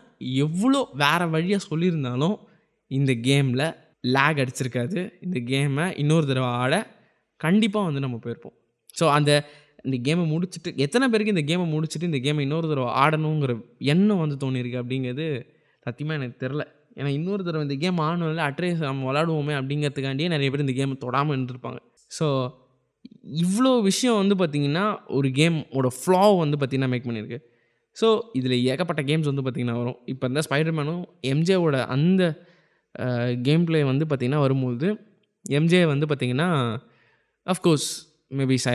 எவ்வளோ 0.44 0.80
வேறு 1.02 1.26
வழியாக 1.34 1.62
சொல்லியிருந்தாலும் 1.70 2.36
இந்த 2.90 3.12
கேமில் 3.28 3.66
லேக் 4.14 4.40
அடிச்சிருக்காது. 4.42 4.98
இந்த 5.24 5.38
கேமை 5.50 5.84
இன்னொரு 6.02 6.26
தடவை 6.26 6.50
ஆட 6.62 6.74
கண்டிப்பாக 7.40 7.88
வந்து 7.88 8.04
நம்ம 8.04 8.16
போயிருப்போம். 8.24 8.56
ஸோ 8.98 9.04
அந்த 9.16 9.32
இந்த 9.84 9.96
கேமை 10.06 10.24
முடிச்சுட்டு 10.32 10.70
எத்தனை 10.84 11.04
பேருக்கு 11.08 11.34
இந்த 11.34 11.44
கேமை 11.50 11.66
முடிச்சுட்டு 11.74 12.08
இந்த 12.10 12.20
கேமை 12.26 12.42
இன்னொரு 12.46 12.66
தடவை 12.68 12.90
ஆடணுங்கிற 13.02 13.52
எண்ணம் 13.92 14.22
வந்து 14.24 14.36
தோணியிருக்கு 14.44 14.80
அப்படிங்கிறது 14.82 15.26
சத்தியமாக 15.86 16.18
எனக்கு 16.20 16.36
தெரில 16.44 16.62
ஏன்னா 16.98 17.10
இன்னொரு 17.18 17.42
தடவை 17.46 17.62
இந்த 17.66 17.76
கேம் 17.82 17.98
ஆடணும்ல 18.06 18.44
அட்ரேஸ் 18.50 18.80
நம்ம 18.86 19.04
விளாடுவோமே 19.08 19.54
அப்படிங்கிறதுக்காண்டியே 19.58 20.28
நிறைய 20.34 20.48
பேர் 20.50 20.64
இந்த 20.66 20.74
கேமை 20.78 20.96
தொடாமல் 21.04 21.34
இருந்திருப்பாங்க. 21.36 21.78
ஸோ 22.10 22.26
இவ்வளோ 23.42 23.72
விஷயம் 23.82 24.18
வந்து 24.22 24.34
பார்த்திங்கன்னா 24.40 24.84
ஒரு 25.16 25.28
கேமோட 25.38 25.88
ஃப்ளா 25.98 26.22
வந்து 26.42 26.56
பார்த்திங்கன்னா 26.58 26.92
மேக் 26.94 27.08
பண்ணியிருக்கு. 27.08 27.38
ஸோ 27.96 28.08
இதில் 28.38 28.56
ஏகப்பட்ட 28.72 29.02
கேம்ஸ் 29.10 29.30
வந்து 29.30 29.44
பார்த்திங்கன்னா 29.44 29.78
வரும். 29.82 29.98
இப்போ 30.12 30.24
இந்த 30.30 30.40
ஸ்பைடர்மேனும் 30.46 31.02
எம்ஜேவோட 31.32 31.76
அந்த 31.94 32.22
கேம் 33.46 33.64
பிளே 33.64 33.80
வந்து 33.92 34.04
பார்த்திங்கன்னா 34.06 34.42
வரும்போது 34.46 34.88
எம்ஜே 35.58 35.82
வந்து 35.92 36.06
பார்த்திங்கன்னா 36.06 36.48
அஃப்கோர்ஸ் 37.46 37.88
மேபி 38.38 38.56
ச 38.64 38.70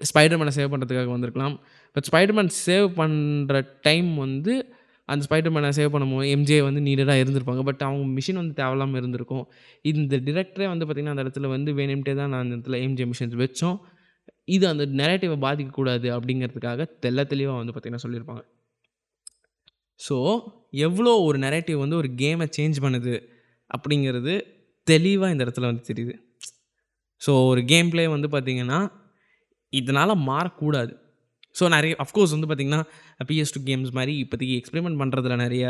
ஸ்பைடர்மேனை 0.00 0.52
சேவ் 0.58 0.70
பண்ணுறதுக்காக 0.72 1.10
வந்திருக்கலாம். 1.16 1.54
பட் 1.96 2.06
ஸ்பைடர்மேன் 2.10 2.50
சேவ் 2.66 2.86
பண்ணுற 3.00 3.60
டைம் 3.86 4.10
வந்து 4.24 4.54
அந்த 5.08 5.22
ஸ்பைடர்மேனை 5.26 5.70
சேவ் 5.78 5.90
பண்ணும்போது 5.94 6.28
எம்ஜே 6.34 6.58
வந்து 6.66 6.80
நீடடாக 6.86 7.22
இருந்திருப்பாங்க. 7.22 7.62
பட் 7.68 7.82
அவங்க 7.86 8.04
மிஷின் 8.18 8.40
வந்து 8.42 8.54
தேவையில்லாமல் 8.60 9.00
இருந்திருக்கும். 9.00 9.44
இந்த 9.90 10.16
டிரெக்டரே 10.28 10.66
வந்து 10.72 10.84
பார்த்திங்கன்னா 10.84 11.14
அந்த 11.16 11.24
இடத்துல 11.26 11.48
வந்து 11.54 11.72
வேணும்ட்டே 11.80 12.14
தான் 12.20 12.30
நான் 12.32 12.42
அந்த 12.44 12.56
இடத்துல 12.56 12.78
எம்ஜே 12.86 13.06
மிஷின்ஸ் 13.10 13.36
வச்சோம். 13.42 13.76
இது 14.56 14.64
அந்த 14.70 14.84
நெரேட்டிவை 15.00 15.36
பாதிக்கக்கூடாது 15.46 16.08
அப்படிங்கிறதுக்காக 16.16 16.86
தெல்ல 17.04 17.20
தெளிவாக 17.32 17.58
வந்து 17.60 17.72
பார்த்திங்கன்னா 17.74 18.04
சொல்லியிருப்பாங்க. 18.06 18.42
ஸோ 20.00 20.16
எவ்வளோ 20.86 21.12
ஒரு 21.28 21.38
நெரேட்டிவ் 21.46 21.78
வந்து 21.84 21.96
ஒரு 22.02 22.08
கேமை 22.22 22.46
சேஞ்ச் 22.56 22.78
பண்ணுது 22.84 23.14
அப்படிங்கிறது 23.70 24.32
தெளிவாக 24.86 25.32
இந்த 25.34 25.42
இடத்துல 25.46 25.68
வந்து 25.70 25.84
தெரியுது. 25.90 26.14
ஸோ 27.20 27.32
ஒரு 27.50 27.60
கேம் 27.72 27.90
பிளே 27.92 28.04
வந்து 28.16 28.28
பார்த்திங்கன்னா 28.34 28.78
இதனால் 29.80 30.20
மாறக்கூடாது. 30.30 30.92
ஸோ 31.58 31.64
நிறைய 31.76 31.94
அஃப்கோர்ஸ் 32.04 32.34
வந்து 32.36 32.48
பார்த்திங்கன்னா 32.50 32.82
பிஎஸ் 33.28 33.54
டூ 33.56 33.60
கேம்ஸ் 33.68 33.90
மாதிரி 33.98 34.14
இப்போதைக்கு 34.24 34.54
எக்ஸ்பெரிமெண்ட் 34.60 35.00
பண்ணுறதுல 35.02 35.34
நிறைய 35.44 35.64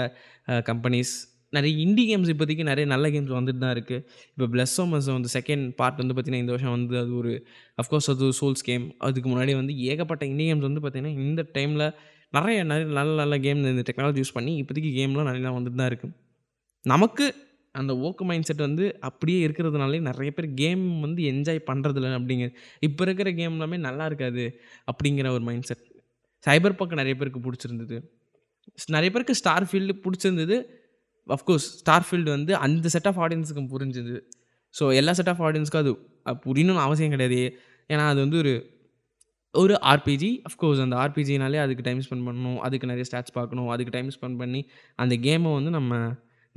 கம்பெனிஸ் 0.70 1.14
நிறைய 1.52 1.72
இண்டி 1.84 2.04
கேம்ஸ் 2.10 2.30
இப்போதைக்கு 2.32 2.64
நிறைய 2.70 2.86
நல்ல 2.92 3.06
கேம்ஸ் 3.14 3.34
வந்துட்டு 3.38 3.60
தான் 3.64 3.74
இருக்குது 3.76 4.00
இப்போ 4.30 4.46
பிளஸ்ஸோமஸ் 4.54 5.08
வந்து 5.16 5.30
செகண்ட் 5.36 5.66
பார்ட் 5.80 6.00
வந்து 6.02 6.14
பார்த்திங்கன்னா 6.14 6.44
இந்த 6.44 6.52
வருஷம் 6.54 6.74
வந்து 6.76 6.96
அது 7.02 7.12
ஒரு 7.20 7.32
அஃப்கோர்ஸ் 7.78 8.08
அது 8.12 8.28
சோல்ஸ் 8.40 8.64
கேம் 8.68 8.86
அதுக்கு 9.08 9.28
முன்னாடி 9.28 9.54
வந்து 9.60 9.74
ஏகப்பட்ட 9.92 10.24
இண்டி 10.26 10.46
கேம்ஸ் 10.48 10.66
வந்து 10.68 10.82
பார்த்திங்கன்னா 10.84 11.14
இந்த 11.26 11.42
டைமில் 11.56 11.86
நிறைய 12.32 12.58
நிறைய 12.64 12.86
நல்ல 12.90 13.12
நல்ல 13.14 13.34
கேம் 13.38 13.60
இந்த 13.72 13.84
டெக்னாலஜி 13.90 14.20
யூஸ் 14.22 14.36
பண்ணி 14.38 14.52
இப்போதைக்கு 14.62 14.92
கேம்லாம் 14.98 15.28
நிறையா 15.30 15.52
வந்துட்டு 15.58 15.80
தான் 15.82 15.90
இருக்குது 15.92 16.14
நமக்கு 16.84 17.26
அந்த 17.74 17.92
ஓக்கு 18.06 18.24
மைண்ட் 18.24 18.48
செட் 18.48 18.66
வந்து 18.66 18.84
அப்படியே 19.00 19.38
இருக்கிறதுனாலே 19.46 20.00
நிறைய 20.00 20.30
பேர் 20.30 20.48
கேம் 20.54 20.84
வந்து 21.00 21.22
என்ஜாய் 21.32 21.60
பண்ணுறதில்ல 21.70 22.12
அப்படிங்கிற 22.18 22.50
இப்போ 22.80 23.02
இருக்கிற 23.04 23.30
கேம் 23.32 23.56
எல்லாமே 23.58 23.78
நல்லா 23.88 24.06
இருக்காது 24.06 24.44
அப்படிங்கிற 24.92 25.30
ஒரு 25.36 25.44
மைண்ட் 25.48 25.68
செட் 25.70 25.84
சைபர் 26.44 26.78
பக்கம் 26.80 27.00
நிறைய 27.02 27.14
பேருக்கு 27.16 27.40
பிடிச்சிருந்தது. 27.46 27.96
நிறைய 28.88 29.10
பேருக்கு 29.12 29.38
ஸ்டார் 29.40 29.66
ஃபீல்டு 29.70 29.94
பிடிச்சிருந்தது. 30.04 30.56
அஃப்கோர்ஸ் 31.26 31.66
ஸ்டார் 31.80 32.06
ஃபீல்டு 32.08 32.30
வந்து 32.30 32.52
அந்த 32.64 32.88
செட் 32.94 33.08
ஆஃப் 33.10 33.20
ஆடியன்ஸுக்கும் 33.24 33.70
புரிஞ்சுது. 33.74 34.14
ஸோ 34.74 34.84
எல்லா 35.00 35.12
செட் 35.18 35.30
ஆஃப் 35.32 35.42
ஆடியன்ஸ்க்கும் 35.46 35.82
அது 35.84 35.92
அது 36.28 36.38
புரியணும்னு 36.46 36.82
அவசியம் 36.86 37.14
கிடையாது. 37.14 37.40
ஏன்னா 37.90 38.04
அது 38.12 38.20
வந்து 38.20 38.38
ஒரு 38.42 38.54
ஒரு 39.54 39.74
ஆர்பிஜி 39.90 40.30
அஃப்கோர்ஸ் 40.48 40.80
அந்த 40.84 40.96
ஆர்பிஜினாலே 40.96 41.58
அதுக்கு 41.64 41.82
டைம் 41.82 42.00
ஸ்பெண்ட் 42.06 42.26
பண்ணணும் 42.28 42.58
அதுக்கு 42.66 42.86
நிறைய 42.86 43.04
ஸ்டாட்ஸ் 43.10 43.34
பார்க்கணும் 43.38 43.68
அதுக்கு 43.74 43.92
டைம் 43.96 44.08
ஸ்பெண்ட் 44.16 44.38
பண்ணி 44.42 44.60
அந்த 44.98 45.14
கேமை 45.26 45.50
வந்து 45.54 45.70
நம்ம 45.70 45.92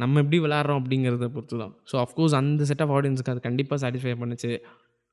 நம்ம 0.01 0.19
எப்படி 0.23 0.37
விளாட்றோம் 0.45 0.79
அப்படிங்கிறத 0.81 1.27
பொறுத்து 1.35 1.57
தான் 1.63 1.73
ஸோ 1.91 1.95
அஃப்கோர்ஸ் 2.03 2.35
அந்த 2.39 2.65
செட் 2.69 2.83
ஆஃப் 2.85 2.93
ஆடியன்ஸுக்கு 2.97 3.33
அது 3.33 3.41
கண்டிப்பாக 3.47 3.79
சாட்டிஸ்ஃபை 3.83 4.15
பண்ணுச்சு. 4.21 4.51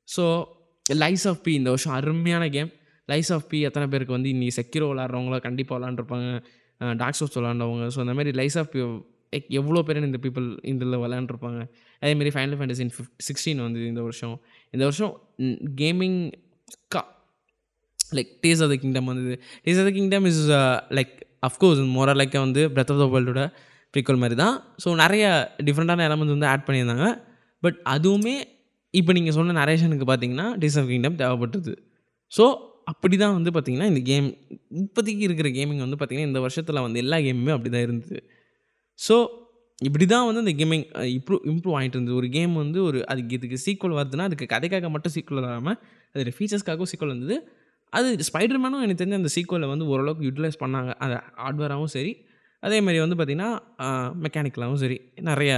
ஸோ 0.09 0.25
லைஸ் 0.87 1.25
ஆஃப் 1.31 1.43
பி 1.47 1.53
இந்த 1.61 1.69
வருஷம் 1.75 1.95
அருமையான 1.99 2.45
கேம் 2.57 2.71
லைஸ் 3.09 3.31
ஆஃப் 3.37 3.49
பி 3.53 3.59
எத்தனை 3.69 3.87
பேருக்கு 3.93 4.17
வந்து 4.17 4.31
இன்றைக்கி 4.35 4.55
செக்யூரோ 4.61 4.87
விளாட்றவங்கள 4.93 5.39
கண்டிப்பாக 5.49 5.77
விளாண்டுருப்பாங்க. 5.79 6.29
டாக் 7.03 7.19
சோர்ஸ் 7.19 7.37
விளாண்டவங்க. 7.39 7.87
ஸோ 7.95 7.99
அந்த 8.05 8.15
மாதிரி 8.19 8.31
லைஸ் 8.41 8.57
ஆஃப் 8.63 8.71
பி 8.75 8.81
எவ்வளோ 9.61 9.81
பேர் 9.87 10.05
இந்த 10.09 10.19
பீப்புள் 10.25 10.47
இதில் 10.71 11.01
விளாண்டுருப்பாங்க. 11.05 11.61
அதேமாரி 12.03 12.31
ஃபைனல் 12.35 12.57
ஃபேண்டசி 12.59 12.85
ஃபிஃப்ட் 12.97 13.17
சிக்ஸ்டீன் 13.29 13.61
வந்து 13.67 13.81
இந்த 13.93 14.03
வருஷம். 14.09 14.37
இந்த 14.75 14.83
வருஷம் 14.89 15.13
கேமிங் 15.81 16.19
கா 16.95 17.03
like 18.19 18.33
Tears 18.45 18.63
of 18.65 18.73
the 18.73 18.77
Kingdom 18.83 19.09
வந்தது. 19.13 19.35
Tears 19.65 19.81
of 19.83 19.89
the 19.89 19.93
Kingdom 19.99 20.27
is 20.31 20.43
like 20.99 21.15
of course 21.49 21.81
மோரா 21.97 22.15
லைக்காக 22.21 22.43
வந்து 22.47 22.63
பிரத் 22.77 22.93
ஆஃப் 22.95 23.01
த 23.05 23.07
வேர்ல்டோட 23.15 23.43
ப்ரீக்வல் 23.95 24.21
மாதிரி 24.25 24.37
தான். 24.45 24.57
ஸோ 24.83 24.89
நிறைய 25.05 25.25
டிஃப்ரெண்ட்டான 25.69 26.05
எலமெண்ட்ஸ் 26.09 26.37
வந்து 26.37 26.51
ஆட் 26.53 26.67
பண்ணியிருந்தாங்க. 26.69 27.09
பட் 27.65 27.79
அதுவுமே 27.95 28.37
இப்போ 28.95 29.13
நீங்கள் 29.17 29.37
சொன்ன 29.39 29.55
நரேஷனுக்கு 29.63 30.07
பார்த்தீங்கன்னா 30.11 30.47
டேஸ் 30.63 30.79
ஆஃப் 30.81 30.91
கிங்டம் 30.93 31.19
தேவைப்பட்டது. 31.23 31.73
ஸோ 32.33 32.45
அப்படி 32.93 33.17
தான் 33.23 33.35
வந்து 33.37 33.51
பார்த்திங்கன்னா 33.55 33.89
இந்த 33.93 34.01
கேம் 34.11 34.27
இப்போதைக்கு 34.83 35.23
இருக்கிற 35.29 35.49
கேமிங் 35.57 35.83
வந்து 35.85 35.97
பார்த்திங்கன்னா 35.99 36.31
இந்த 36.31 36.41
வருஷத்தில் 36.47 36.85
வந்து 36.87 36.99
எல்லா 37.05 37.19
கேமுமே 37.27 37.53
அப்படி 37.57 37.71
தான் 37.75 37.85
இருந்தது. 37.87 38.19
ஸோ 39.07 39.17
இப்படி 39.87 40.05
தான் 40.13 40.27
வந்து 40.29 40.43
இந்த 40.45 40.53
கேமிங் 40.59 40.85
இம்ப்ரூவ் 41.15 41.45
இம்ப்ரூவ் 41.53 41.77
ஆகிட்டு 41.79 41.97
இருந்தது. 41.99 42.17
ஒரு 42.21 42.29
கேம் 42.37 42.53
வந்து 42.63 42.79
ஒரு 42.89 42.99
அதுக்கு 43.13 43.37
இதுக்கு 43.39 43.59
சீக்குவல் 43.65 43.97
வருதுன்னா 44.01 44.27
அதுக்கு 44.31 44.47
கதைக்காக 44.55 44.91
மட்டும் 44.95 45.15
சீக்குவல் 45.17 45.47
வராமல் 45.49 45.79
அது 46.15 46.35
ஃபீச்சர்ஸ்க்காகவும் 46.37 46.91
சீக்குவல் 46.91 47.13
இருந்தது 47.15 47.39
அது 47.93 48.27
ஸ்பைடர்மேனும் 48.29 48.83
எனக்கு 48.85 49.01
தெரிஞ்ச 49.03 49.19
அந்த 49.23 49.33
சீக்குவலை 49.37 49.67
வந்து 49.73 49.87
ஓரளவுக்கு 49.93 50.27
யூட்டிலைஸ் 50.29 50.61
பண்ணாங்க. 50.63 50.91
அந்த 51.05 51.17
ஹார்ட்வேராகவும் 51.43 51.93
சரி 51.97 52.13
அதே 52.65 52.79
மாதிரி 52.85 52.99
வந்து 53.05 53.17
பார்த்திங்கன்னா 53.19 53.51
மெக்கானிக்கலாகவும் 54.25 54.83
சரி 54.85 54.97
நிறையா 55.31 55.57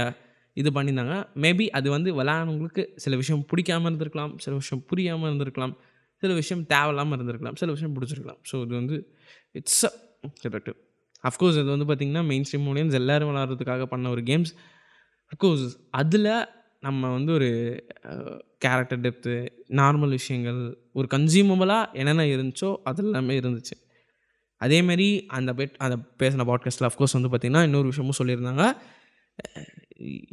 இது 0.57 0.69
பண்ணியிருந்தாங்க. 0.77 1.15
மேபி 1.43 1.65
அது 1.77 1.87
வந்து 1.95 2.09
விளையாடுறவங்களுக்கு 2.19 2.83
சில 3.03 3.15
விஷயம் 3.21 3.43
பிடிக்காமல் 3.51 3.89
இருந்திருக்கலாம் 3.89 4.33
சில 4.45 4.53
விஷயம் 4.61 4.83
புரியாமல் 4.91 5.29
இருந்திருக்கலாம் 5.29 5.73
சில 6.23 6.31
விஷயம் 6.41 6.63
தேவையில்லாமல் 6.73 7.17
இருந்திருக்கலாம் 7.17 7.57
சில 7.61 7.69
விஷயம் 7.75 7.95
பிடிச்சிருக்கலாம். 7.97 8.39
ஸோ 8.49 8.55
இது 8.65 8.73
வந்து 8.81 8.97
இட்ஸ் 9.59 9.83
அ 9.87 9.91
கரெக்டு 10.45 10.73
அஃப்கோர்ஸ் 11.23 11.57
இது 11.61 11.69
வந்து 11.75 11.87
பார்த்திங்கன்னா 11.89 12.23
மெயின் 12.31 12.45
ஸ்ட்ரீம் 12.47 12.67
ஆடியன்ஸ் 12.71 12.97
எல்லோரும் 13.01 13.29
விளாட்றதுக்காக 13.31 13.85
பண்ண 13.93 14.09
ஒரு 14.15 14.23
கேம்ஸ் 14.31 14.51
அஃப்கோர்ஸ் 15.31 15.65
அதில் 16.01 16.29
நம்ம 16.83 17.09
வந்து 17.17 17.31
ஒரு 17.37 17.49
கேரக்டர் 18.65 19.01
டெப்த்து 19.05 19.35
நார்மல் 19.79 20.13
விஷயங்கள் 20.19 20.59
ஒரு 20.99 21.07
கன்சியூமபிளாக 21.15 21.91
என்னென்ன 22.01 22.25
இருந்துச்சோ 22.35 22.69
அதெல்லாமே 22.91 23.35
இருந்துச்சு. 23.41 23.75
அதேமாரி 24.61 25.07
அந்த 25.37 25.51
பெட் 25.53 25.75
அந்த 25.85 25.95
பேசின 26.21 26.45
பாட்காஸ்ட்டில் 26.49 26.87
அஃப்கோர்ஸ் 26.89 27.15
வந்து 27.17 27.31
பார்த்திங்கன்னா 27.33 27.63
இன்னொரு 27.63 27.89
விஷயமும் 27.91 28.19
சொல்லியிருந்தாங்க. 28.21 28.63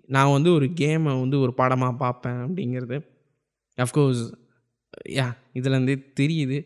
நான் 0.07 0.33
வந்து 0.33 0.51
ஒரு 0.53 0.67
கேமை 0.81 1.13
வந்து 1.21 1.37
ஒரு 1.41 1.53
படமாக 1.55 1.95
பார்ப்பேன் 1.97 2.41
அப்படிங்கிறது. 2.47 2.97
அஃப்கோர்ஸ் 3.79 4.23
யா 5.19 5.27
இதுலேருந்தே 5.55 5.97
தெரியுது. 6.21 6.59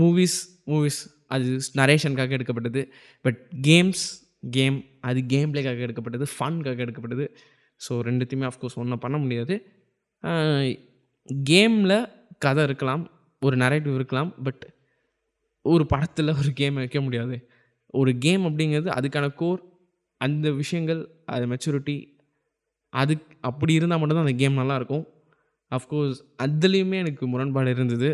மூவிஸ் 0.00 0.38
மூவிஸ் 0.66 1.00
அது 1.26 1.60
நரேஷனுக்காக 1.74 2.30
எடுக்கப்பட்டது. 2.30 2.82
பட் 3.24 3.40
கேம்ஸ் 3.68 4.04
கேம் 4.50 4.78
அது 5.00 5.20
கேம் 5.26 5.52
பிளேக்காக 5.54 5.86
எடுக்கப்பட்டது. 5.86 6.26
ஃபன்காக 6.34 6.78
எடுக்கப்பட்டது. 6.78 7.26
ஸோ 7.84 7.92
ரெண்டுத்தையுமே 8.08 8.48
அஃப்கோர்ஸ் 8.50 8.80
ஒன்றும் 8.82 9.04
பண்ண 9.04 9.16
முடியாது. 9.18 9.54
கேமில் 11.50 11.98
கதை 12.38 12.62
இருக்கலாம் 12.64 13.02
ஒரு 13.40 13.56
நரேட்டிவ் 13.56 13.94
இருக்கலாம் 13.94 14.30
பட் 14.42 14.62
ஒரு 15.72 15.84
படத்தில் 15.86 16.36
ஒரு 16.40 16.50
கேம் 16.52 16.80
வைக்க 16.80 16.98
முடியாது. 17.00 17.36
ஒரு 17.94 18.10
கேம் 18.18 18.42
அப்படிங்கிறது 18.46 18.88
அதுக்கான 18.98 19.28
கோர் 19.34 19.60
அந்த 20.20 20.46
விஷயங்கள் 20.52 21.00
அது 21.26 21.44
மெச்சூரிட்டி 21.46 21.96
அது 22.92 23.14
அப்படி 23.40 23.72
இருந்தால் 23.72 24.00
மட்டும்தான் 24.00 24.26
அந்த 24.26 24.36
கேம் 24.42 24.58
நல்லாயிருக்கும். 24.58 25.04
அஃப்கோர்ஸ் 25.72 26.20
அதுலேயுமே 26.42 26.96
எனக்கு 27.04 27.24
முரண்பாடு 27.26 27.70
இருந்தது. 27.70 28.10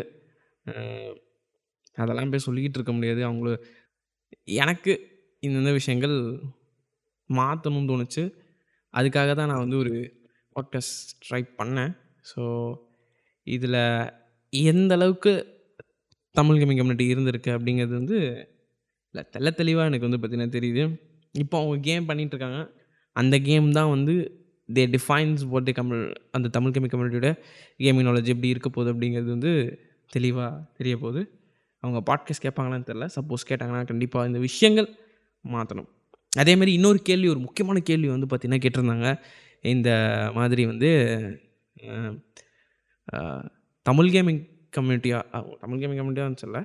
அதெல்லாம் 1.97 2.31
போய் 2.31 2.45
சொல்லிக்கிட்டு 2.45 2.77
இருக்க 2.79 2.93
முடியாது. 2.93 3.21
அவங்கள 3.27 3.51
எனக்கு 4.57 4.93
இந்தந்த 5.43 5.71
விஷயங்கள் 5.71 6.15
மாற்றணும்னு 7.29 7.89
தோணுச்சு. 7.91 8.23
அதுக்காக 8.93 9.31
தான் 9.35 9.49
நான் 9.51 9.63
வந்து 9.65 9.77
ஒரு 9.77 9.93
பாட்காஸ்ட் 10.55 11.11
ட்ரை 11.25 11.41
பண்ணேன். 11.59 11.93
ஸோ 12.29 12.43
இதில் 13.47 13.81
எந்த 14.53 14.93
அளவுக்கு 14.95 15.33
தமிழ் 16.39 16.59
கேமிங் 16.61 16.79
கம்யூனிட்டி 16.79 17.05
இருந்திருக்கு 17.13 17.49
அப்படிங்கிறது 17.55 17.93
வந்து 17.99 18.17
இல்லை 19.13 19.23
தெல்ல 19.33 19.49
தெளிவாக 19.59 19.89
எனக்கு 19.89 20.07
வந்து 20.07 20.19
பார்த்திங்கன்னா 20.21 20.55
தெரியுது. 20.55 20.83
இப்போ 21.35 21.55
அவங்க 21.61 21.77
கேம் 21.87 22.07
பண்ணிகிட்ருக்காங்க 22.09 22.59
அந்த 23.15 23.35
கேம் 23.47 23.67
தான் 23.77 23.89
வந்து 23.89 24.15
தே 24.69 24.83
டிஃபைன்ஸ் 24.93 25.41
வாட் 25.51 25.67
தே 25.67 25.73
கமல் 25.77 26.03
அந்த 26.35 26.47
தமிழ் 26.55 26.73
கம்மி 26.75 26.89
கம்யூனிட்டியோட 26.93 27.29
கேமிங் 27.83 28.07
நாலேஜ் 28.07 28.31
எப்படி 28.33 28.49
இருக்க 28.53 28.69
போகுது 28.69 28.91
அப்படிங்கிறது 28.93 29.29
வந்து 29.35 29.51
தெளிவாக 30.11 30.51
தெரிய 30.77 30.95
போகுது. 31.03 31.21
அவங்க 31.83 31.99
பாட்காஸ்ட் 32.09 32.45
கேட்பாங்களான்னு 32.45 32.87
தெரில 32.89 33.07
சப்போஸ் 33.15 33.47
கேட்டாங்கன்னா 33.49 33.81
கண்டிப்பாக 33.91 34.29
இந்த 34.29 34.39
விஷயங்கள் 34.39 34.87
மாற்றணும் 35.45 35.89
அதேமாதிரி 36.33 36.71
இன்னொரு 36.77 36.99
கேள்வி 37.09 37.27
ஒரு 37.33 37.41
முக்கியமான 37.45 37.79
கேள்வி 37.89 38.09
வந்து 38.13 38.27
பார்த்திங்கன்னா 38.29 38.63
கேட்டிருந்தாங்க. 38.63 39.07
இந்த 39.73 39.89
மாதிரி 40.35 40.63
வந்து 40.65 40.89
தமிழ் 43.85 44.11
கேமிங் 44.15 44.41
கம்யூனிட்டியாக 44.77 45.43
தமிழ் 45.63 45.81
கேமிங் 45.81 45.99
கம்யூனிட்டியாக 45.99 46.41
சொல்ல 46.45 46.59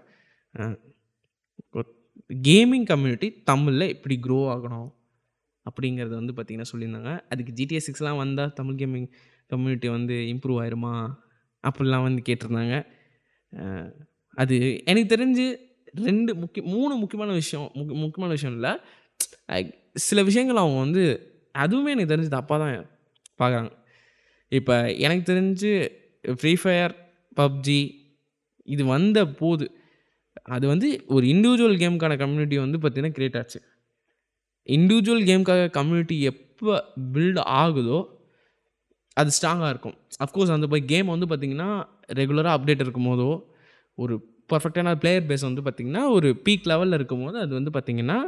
கேமிங் 2.48 2.86
கம்யூனிட்டி 2.90 3.28
தமிழில் 3.50 3.92
எப்படி 3.94 4.14
க்ரோ 4.24 4.38
ஆகணும் 4.54 4.90
அப்படிங்கிறத 5.66 6.14
வந்து 6.20 6.34
பார்த்திங்கன்னா 6.36 6.70
சொல்லியிருந்தாங்க. 6.72 7.10
அதுக்கு 7.32 7.52
ஜிடிஎஸ் 7.58 7.86
சிக்ஸ்லாம் 7.88 8.20
வந்தால் 8.22 8.54
தமிழ் 8.58 8.78
கேமிங் 8.80 9.08
கம்யூனிட்டி 9.50 9.88
வந்து 9.88 10.14
இம்ப்ரூவ் 10.32 10.60
ஆயிருமா 10.62 10.92
அப்படிலாம் 11.64 12.06
வந்து 12.06 12.22
கேட்டிருந்தாங்க. 12.28 12.74
அது 14.36 14.56
எனக்கு 14.90 15.08
தெரிஞ்சு 15.14 15.46
ரெண்டு 16.06 16.32
முக்கிய 16.42 16.62
மூணு 16.74 16.92
முக்கியமான 16.94 17.30
விஷயம் 17.40 17.68
முக்கிய 17.78 17.96
முக்கியமான 18.02 18.32
விஷயம் 18.36 18.54
இல்லை. 18.58 18.72
சில 20.06 20.18
விஷயங்கள் 20.28 20.62
அவங்க 20.62 20.78
வந்து 20.78 21.04
அதுவுமே 21.64 21.92
எனக்கு 21.94 22.12
தெரிஞ்சு 22.14 22.36
தப்பாக 22.36 22.58
தான் 22.62 22.86
பார்க்குறாங்க 23.40 23.70
இப்போ 24.58 24.74
எனக்கு 25.04 25.24
தெரிஞ்சு 25.32 25.72
ஃப்ரீ 26.40 26.52
ஃபயர் 26.62 26.94
பப்ஜி 27.40 27.80
இது 28.68 28.82
வந்த 28.94 29.18
போது 29.40 29.66
அது 30.54 30.64
வந்து 30.72 30.88
ஒரு 31.14 31.24
இண்டிவிஜுவல் 31.26 31.78
கேமுக்கான 31.82 32.16
கம்யூனிட்டி 32.22 32.56
வந்து 32.64 32.78
பார்த்திங்கன்னா 32.82 33.16
க்ரியேட் 33.16 33.38
ஆச்சு. 33.40 33.58
இண்டிவிஜுவல் 34.66 35.24
கேமுக்காக 35.28 35.62
கம்யூனிட்டி 35.78 36.16
எப்போ 36.30 36.74
பில்ட் 37.14 37.40
ஆகுதோ 37.60 37.98
அது 39.16 39.30
ஸ்ட்ராங்காக 39.36 39.70
இருக்கும். 39.74 39.96
அஃப்கோர்ஸ் 40.24 40.52
அந்த 40.56 40.66
போய் 40.72 40.84
கேம் 40.92 41.08
வந்து 41.14 41.26
பார்த்திங்கன்னா 41.30 41.70
ரெகுலராக 42.20 42.56
அப்டேட் 42.58 42.84
இருக்கும் 42.84 43.08
போதோ 43.10 43.30
ஒரு 43.98 44.14
பர்ஃபெக்டான 44.52 44.94
பிளேயர் 45.02 45.26
பேஸ் 45.30 45.44
வந்து 45.48 45.62
பார்த்திங்கன்னா 45.66 46.02
ஒரு 46.16 46.28
பீக் 46.46 46.68
லெவலில் 46.70 46.96
இருக்கும்போது 46.98 47.38
அது 47.38 47.52
வந்து 47.58 47.72
பார்த்திங்கன்னா 47.76 48.18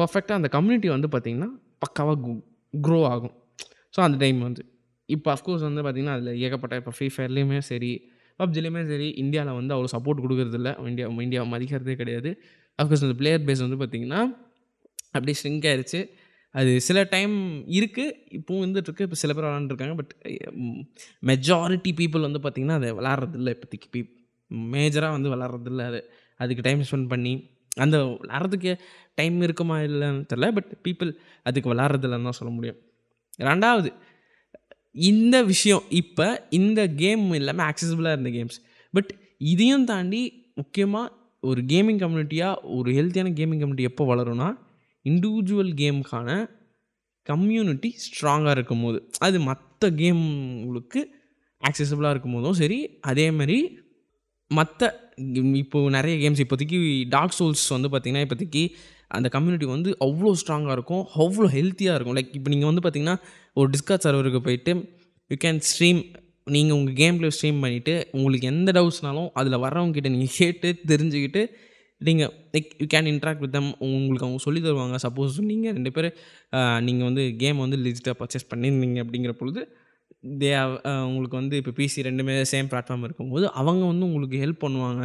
பர்ஃபெக்டாக 0.00 0.38
அந்த 0.40 0.48
கம்யூனிட்டி 0.56 0.88
வந்து 0.88 1.08
பார்த்திங்கன்னா 1.14 1.50
பக்காவாக 1.84 2.36
க்ரோ 2.86 2.98
ஆகும். 3.14 3.34
ஸோ 3.94 4.00
அந்த 4.06 4.16
டைம் 4.22 4.38
வந்து. 4.40 4.62
இப்போ 5.08 5.28
அஃப்கோர்ஸ் 5.34 5.64
வந்து 5.68 5.82
பார்த்திங்கன்னா 5.82 6.16
அதில் 6.18 6.40
ஏகப்பட்ட 6.44 6.76
இப்போ 6.80 6.92
ஃப்ரீ 6.96 7.08
ஃபயர்லேயுமே 7.14 7.58
சரி 7.70 7.92
பப்ஜிலையுமே 8.38 8.82
சரி 8.88 9.08
இந்தியாவில் 9.22 9.58
வந்து 9.60 9.74
அவ்வளோ 9.74 9.90
சப்போர்ட் 9.96 10.22
கொடுக்குறதில்ல. 10.24 10.70
இந்தியா 10.88 11.06
இந்தியா 11.26 11.42
மதிக்கிறதே 11.54 11.94
கிடையாது. 12.02 12.30
அஃப்கோர்ஸ் 12.78 13.06
அந்த 13.06 13.16
பிளேயர் 13.20 13.46
பேஸ் 13.48 13.64
வந்து 13.66 13.78
பார்த்திங்கன்னா 13.82 14.20
அப்படியே 15.16 15.36
ஸ்ட்ரிங்க் 15.40 15.66
ஆயிடுச்சு 15.70 16.00
அது 16.54 16.80
சில 16.80 16.98
டைம் 17.12 17.34
இருக்குது 17.78 18.12
இப்போவும் 18.38 18.64
வந்துட்டுருக்கு 18.64 19.06
இப்போ 19.06 19.16
சில 19.20 19.32
பேர் 19.34 19.44
விளாண்டுருக்காங்க 19.44 19.94
பட் 19.94 20.12
மெஜாரிட்டி 21.22 21.90
பீப்புள் 22.00 22.26
வந்து 22.28 22.40
பார்த்திங்கன்னா 22.44 22.76
அதை 22.80 22.90
விளாட்றதில்ல 22.92 23.54
இப்போதைக்கு 23.56 23.88
பீப் 23.94 24.12
மேஜராக 24.72 25.16
வந்து 25.16 25.30
விளாட்றதில்ல 25.34 25.84
அது 25.90 26.00
அதுக்கு 26.40 26.62
டைம் 26.62 26.82
ஸ்பெண்ட் 26.90 27.08
பண்ணி 27.08 27.32
அந்த 27.76 27.96
விளாட்றதுக்கு 28.22 28.72
டைம் 29.14 29.40
இருக்குமா 29.40 29.76
இல்லைன்னு 29.78 30.24
தெரில 30.32 30.48
பட் 30.52 30.70
பீப்புள் 30.88 31.10
அதுக்கு 31.42 31.74
விளாட்றதில்லன்னு 31.74 32.28
தான் 32.30 32.38
சொல்ல 32.40 32.52
முடியும். 32.54 32.78
ரெண்டாவது 33.42 33.90
இந்த 34.94 35.36
விஷயம் 35.44 35.84
இப்போ 35.90 36.26
இந்த 36.50 36.80
கேம் 36.94 37.32
இல்லாமல் 37.32 37.66
ஆக்சசிபிளாக 37.66 38.12
இருந்த 38.12 38.30
கேம்ஸ் 38.30 38.58
பட் 38.94 39.10
இதையும் 39.44 39.84
தாண்டி 39.84 40.22
முக்கியமாக 40.54 41.12
ஒரு 41.42 41.60
கேமிங் 41.62 42.00
கம்யூனிட்டியாக 42.00 42.60
ஒரு 42.62 42.90
ஹெல்த்தியான 42.92 43.32
கேமிங் 43.32 43.60
கம்யூனிட்டி 43.60 43.82
எப்போ 43.82 44.04
வளரும்னா 44.14 44.48
இண்டிவிஜுவல் 45.04 45.72
கேமுக்கான 45.74 46.28
கம்யூனிட்டி 47.26 47.90
ஸ்ட்ராங்காக 48.04 48.50
இருக்கும் 48.50 48.82
போது 48.82 49.08
அது 49.18 49.40
மற்ற 49.40 49.90
கேம்களுக்கு 49.90 51.00
ஆக்சசபிளாக 51.62 52.10
இருக்கும் 52.10 52.32
போதும் 52.32 52.52
சரி 52.52 52.78
அதே 53.00 53.30
மாதிரி 53.30 53.58
மற்ற 54.50 54.82
இப்போது 55.54 55.90
நிறைய 55.90 56.14
கேம்ஸ் 56.16 56.42
இப்போதைக்கு 56.44 56.78
டார்க் 57.08 57.36
சோல்ஸ் 57.38 57.68
வந்து 57.68 57.88
பார்த்திங்கன்னா 57.88 58.24
இப்போதைக்கு 58.26 58.62
அந்த 59.18 59.28
கம்யூனிட்டி 59.36 59.66
வந்து 59.74 59.90
அவ்வளோ 60.06 60.32
ஸ்ட்ராங்காக 60.40 60.76
இருக்கும் 60.78 61.04
அவ்வளோ 61.24 61.48
ஹெல்த்தியாக 61.56 61.96
இருக்கும். 61.98 62.16
லைக் 62.18 62.32
இப்போ 62.38 62.50
நீங்கள் 62.54 62.70
வந்து 62.70 62.82
பார்த்தீங்கன்னா 62.84 63.16
ஒரு 63.60 63.68
டிஸ்கார்ட் 63.74 64.06
சர்வருக்கு 64.06 64.40
போயிட்டு 64.48 64.72
யூ 65.30 65.38
கேன் 65.44 65.60
ஸ்ட்ரீம் 65.70 66.00
நீங்கள் 66.54 66.76
உங்கள் 66.78 66.96
கேம் 67.02 67.18
பிளே 67.20 67.28
ஸ்ட்ரீம் 67.36 67.60
பண்ணிவிட்டு 67.64 67.94
உங்களுக்கு 68.16 68.48
எந்த 68.54 68.70
டவுட்ஸ்னாலும் 68.78 69.28
அதில் 69.40 69.62
வர்றவங்க 69.64 70.08
நீங்கள் 70.16 70.34
கேட்டு 70.40 70.70
தெரிஞ்சுக்கிட்டு 70.90 71.42
நீங்கள் 72.00 72.32
like 72.54 72.70
you 72.82 72.86
can 72.94 73.08
interact 73.12 73.42
with 73.44 73.54
them 73.56 73.70
உங்களுக்கு 73.86 74.26
அவங்க 74.26 74.40
சொல்லி 74.46 74.60
தருவாங்க. 74.64 74.96
சப்போஸ் 75.04 75.36
நீங்கள் 75.50 75.74
ரெண்டு 75.76 75.90
பேர் 75.96 76.08
நீங்கள் 76.86 77.06
வந்து 77.08 77.22
கேம் 77.42 77.62
வந்து 77.64 77.76
லிஜிட்டாக 77.84 78.16
பர்ச்சேஸ் 78.20 78.50
பண்ணியிருந்தீங்க 78.52 78.98
அப்படிங்கிற 79.04 79.34
பொழுது 79.40 79.62
தே 80.40 80.50
உங்களுக்கு 81.06 81.36
வந்து 81.40 81.56
இப்போ 81.60 81.72
பிசி 81.78 82.04
ரெண்டுமே 82.08 82.34
சேம் 82.52 82.68
பிளாட்ஃபார்ம் 82.72 83.06
இருக்கும்போது 83.08 83.46
அவங்க 83.60 83.82
வந்து 83.92 84.06
உங்களுக்கு 84.08 84.36
ஹெல்ப் 84.44 84.62
பண்ணுவாங்க. 84.64 85.02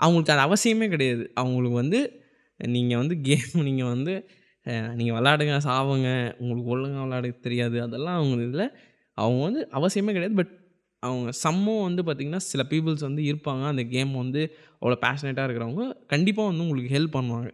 அவங்களுக்கு 0.00 0.34
அது 0.34 0.42
அவசியமே 0.48 0.86
கிடையாது. 0.94 1.24
அவங்களுக்கு 1.40 1.76
வந்து 1.82 1.98
நீங்கள் 2.74 3.00
வந்து 3.02 3.16
கேம் 3.28 3.46
நீங்கள் 3.68 3.90
வந்து 3.92 4.12
நீங்கள் 4.98 5.16
விளாடுங்க 5.18 5.56
சாவுங்க. 5.68 6.08
உங்களுக்கு 6.40 6.70
ஒழுங்காக 6.74 7.02
விளாட 7.06 7.30
தெரியாது. 7.46 7.76
அதெல்லாம் 7.86 8.16
அவங்க 8.20 8.44
இதில் 8.48 8.66
அவங்க 9.18 9.40
வந்து 9.48 9.62
அவசியமே 9.78 10.12
கிடையாது. 10.16 10.36
பட் 10.40 10.52
அவங்க 11.02 11.30
சம்மும் 11.44 11.82
வந்து 11.88 12.02
பார்த்திங்கன்னா 12.02 12.42
சில 12.50 12.62
பீப்புள்ஸ் 12.70 13.04
வந்து 13.08 13.22
இருப்பாங்க. 13.30 13.64
அந்த 13.72 13.82
கேம் 13.94 14.12
வந்து 14.22 14.42
அவ்வளோ 14.82 14.96
பேஷனேட்டாக 15.06 15.46
இருக்கிறவங்க 15.48 15.84
கண்டிப்பாக 16.06 16.48
வந்து 16.50 16.64
உங்களுக்கு 16.66 16.94
ஹெல்ப் 16.96 17.16
பண்ணுவாங்க. 17.18 17.50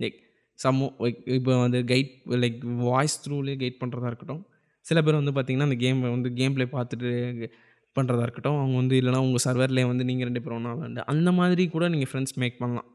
லைக் 0.00 0.18
சம்மோ 0.58 0.88
லைக் 1.04 1.20
இப்போ 1.38 1.52
வந்து 1.64 1.80
கைட் 1.92 2.12
லைக் 2.44 2.58
வாய்ஸ் 2.88 3.16
த்ரூலேயே 3.24 3.58
கைட் 3.62 3.80
பண்ணுறதா 3.82 4.10
இருக்கட்டும். 4.12 4.42
சில 4.86 4.98
பேர் 5.02 5.20
வந்து 5.22 5.34
பார்த்திங்கன்னா 5.36 5.68
அந்த 5.70 5.78
கேமை 5.84 6.10
வந்து 6.16 6.30
கேம் 6.40 6.54
ப்ளே 6.56 6.66
பார்த்துட்டு 6.76 7.10
பண்ணுறதா 7.96 8.24
இருக்கட்டும். 8.26 8.58
அவங்க 8.60 8.76
வந்து 8.76 8.96
இல்லைனா 9.00 9.20
உங்கள் 9.26 9.44
சர்வர்லேயே 9.46 9.86
வந்து 9.86 10.04
நீங்கள் 10.04 10.28
ரெண்டு 10.30 10.42
பேரும் 10.42 10.58
ஒன்றா 10.60 10.74
விளாண்டு 10.74 11.04
அந்த 11.14 11.32
மாதிரி 11.32 11.64
கூட 11.76 11.84
நீங்கள் 11.88 12.10
ஃப்ரெண்ட்ஸ் 12.12 12.36
மேக் 12.42 12.58
பண்ணலாம். 12.62 12.88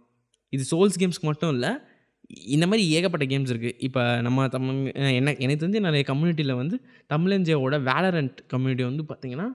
இது 0.54 0.64
சோல்ஸ் 0.70 1.00
கேம்ஸ்க்கு 1.00 1.26
மட்டும் 1.26 1.52
இல்லை 1.56 1.72
இந்த 2.52 2.66
மாதிரி 2.68 2.84
ஏகப்பட்ட 2.90 3.26
கேம்ஸ் 3.26 3.52
இருக்குது 3.54 3.76
இப்போ 3.80 4.02
நம்ம 4.22 4.48
தமிழ் 4.48 4.78
என்ன 5.12 5.34
எனக்கு 5.40 5.62
தெரிஞ்சு 5.62 5.80
நிறைய 5.80 6.04
கம்யூனிட்டியில் 6.04 6.54
வந்து 6.56 6.76
தமிழஞ்சியோட 7.10 7.78
வேலரண்ட் 7.84 8.40
கம்யூனிட்டி 8.48 8.84
வந்து 8.84 9.04
பார்த்திங்கன்னா 9.04 9.48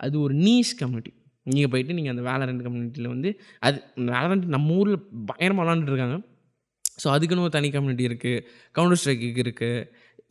அது 0.00 0.16
ஒரு 0.20 0.34
நீஷ் 0.34 0.74
கம்யூனிட்டி 0.78 1.12
நீங்கள் 1.46 1.70
போயிட்டு 1.70 1.92
நீங்கள் 1.94 2.14
அந்த 2.14 2.22
வேலரண்ட் 2.22 2.62
கம்யூனிட்டியில் 2.62 3.08
வந்து 3.08 3.30
அது 3.60 3.78
வேலரண்ட் 4.08 4.46
நம்ம 4.46 4.74
ஊரில் 4.74 4.98
பயங்கரமாக 5.26 5.64
விளாண்டுருக்காங்க 5.64 6.18
ஸோ 7.02 7.06
அதுக்குன்னு 7.08 7.42
ஒரு 7.42 7.54
தனி 7.54 7.68
கம்யூனிட்டி 7.70 8.04
இருக்குது 8.04 8.42
கவுண்டர் 8.74 9.00
ஸ்ட்ரைக்கு 9.00 9.42
இருக்குது 9.42 9.86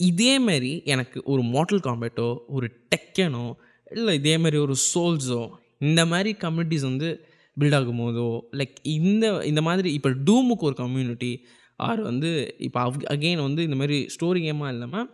இதேமாரி 0.06 0.74
எனக்கு 0.86 1.20
ஒரு 1.26 1.42
மாட்டல் 1.54 1.86
காம்பேட்டோ 1.88 2.28
ஒரு 2.48 2.68
டெக்கனோ 2.94 3.46
இல்லை 3.92 4.14
இதேமாரி 4.20 4.58
ஒரு 4.58 4.76
சோல்ஸோ 4.92 5.42
இந்த 5.82 6.02
மாதிரி 6.06 6.32
கம்யூனிட்டிஸ் 6.36 6.90
வந்து 6.90 7.10
பில்ட் 7.60 7.76
ஆகும் 7.76 8.00
போதோ 8.00 8.40
லைக் 8.58 8.76
இந்த 8.84 9.44
இந்த 9.46 9.62
மாதிரி 9.62 9.94
இப்போ 9.94 10.10
டூமுக்கு 10.10 10.60
ஒரு 10.60 10.76
கம்யூனிட்டி 10.76 11.46
ஆர் 11.76 12.02
வந்து 12.02 12.56
இப்போ 12.58 12.80
அவ் 12.80 12.96
அகெயின் 13.10 13.42
வந்து 13.42 13.64
இந்த 13.64 13.76
மாதிரி 13.76 14.06
ஸ்டோரி 14.06 14.42
கேமாக 14.44 14.72
இல்லாமல் 14.72 15.10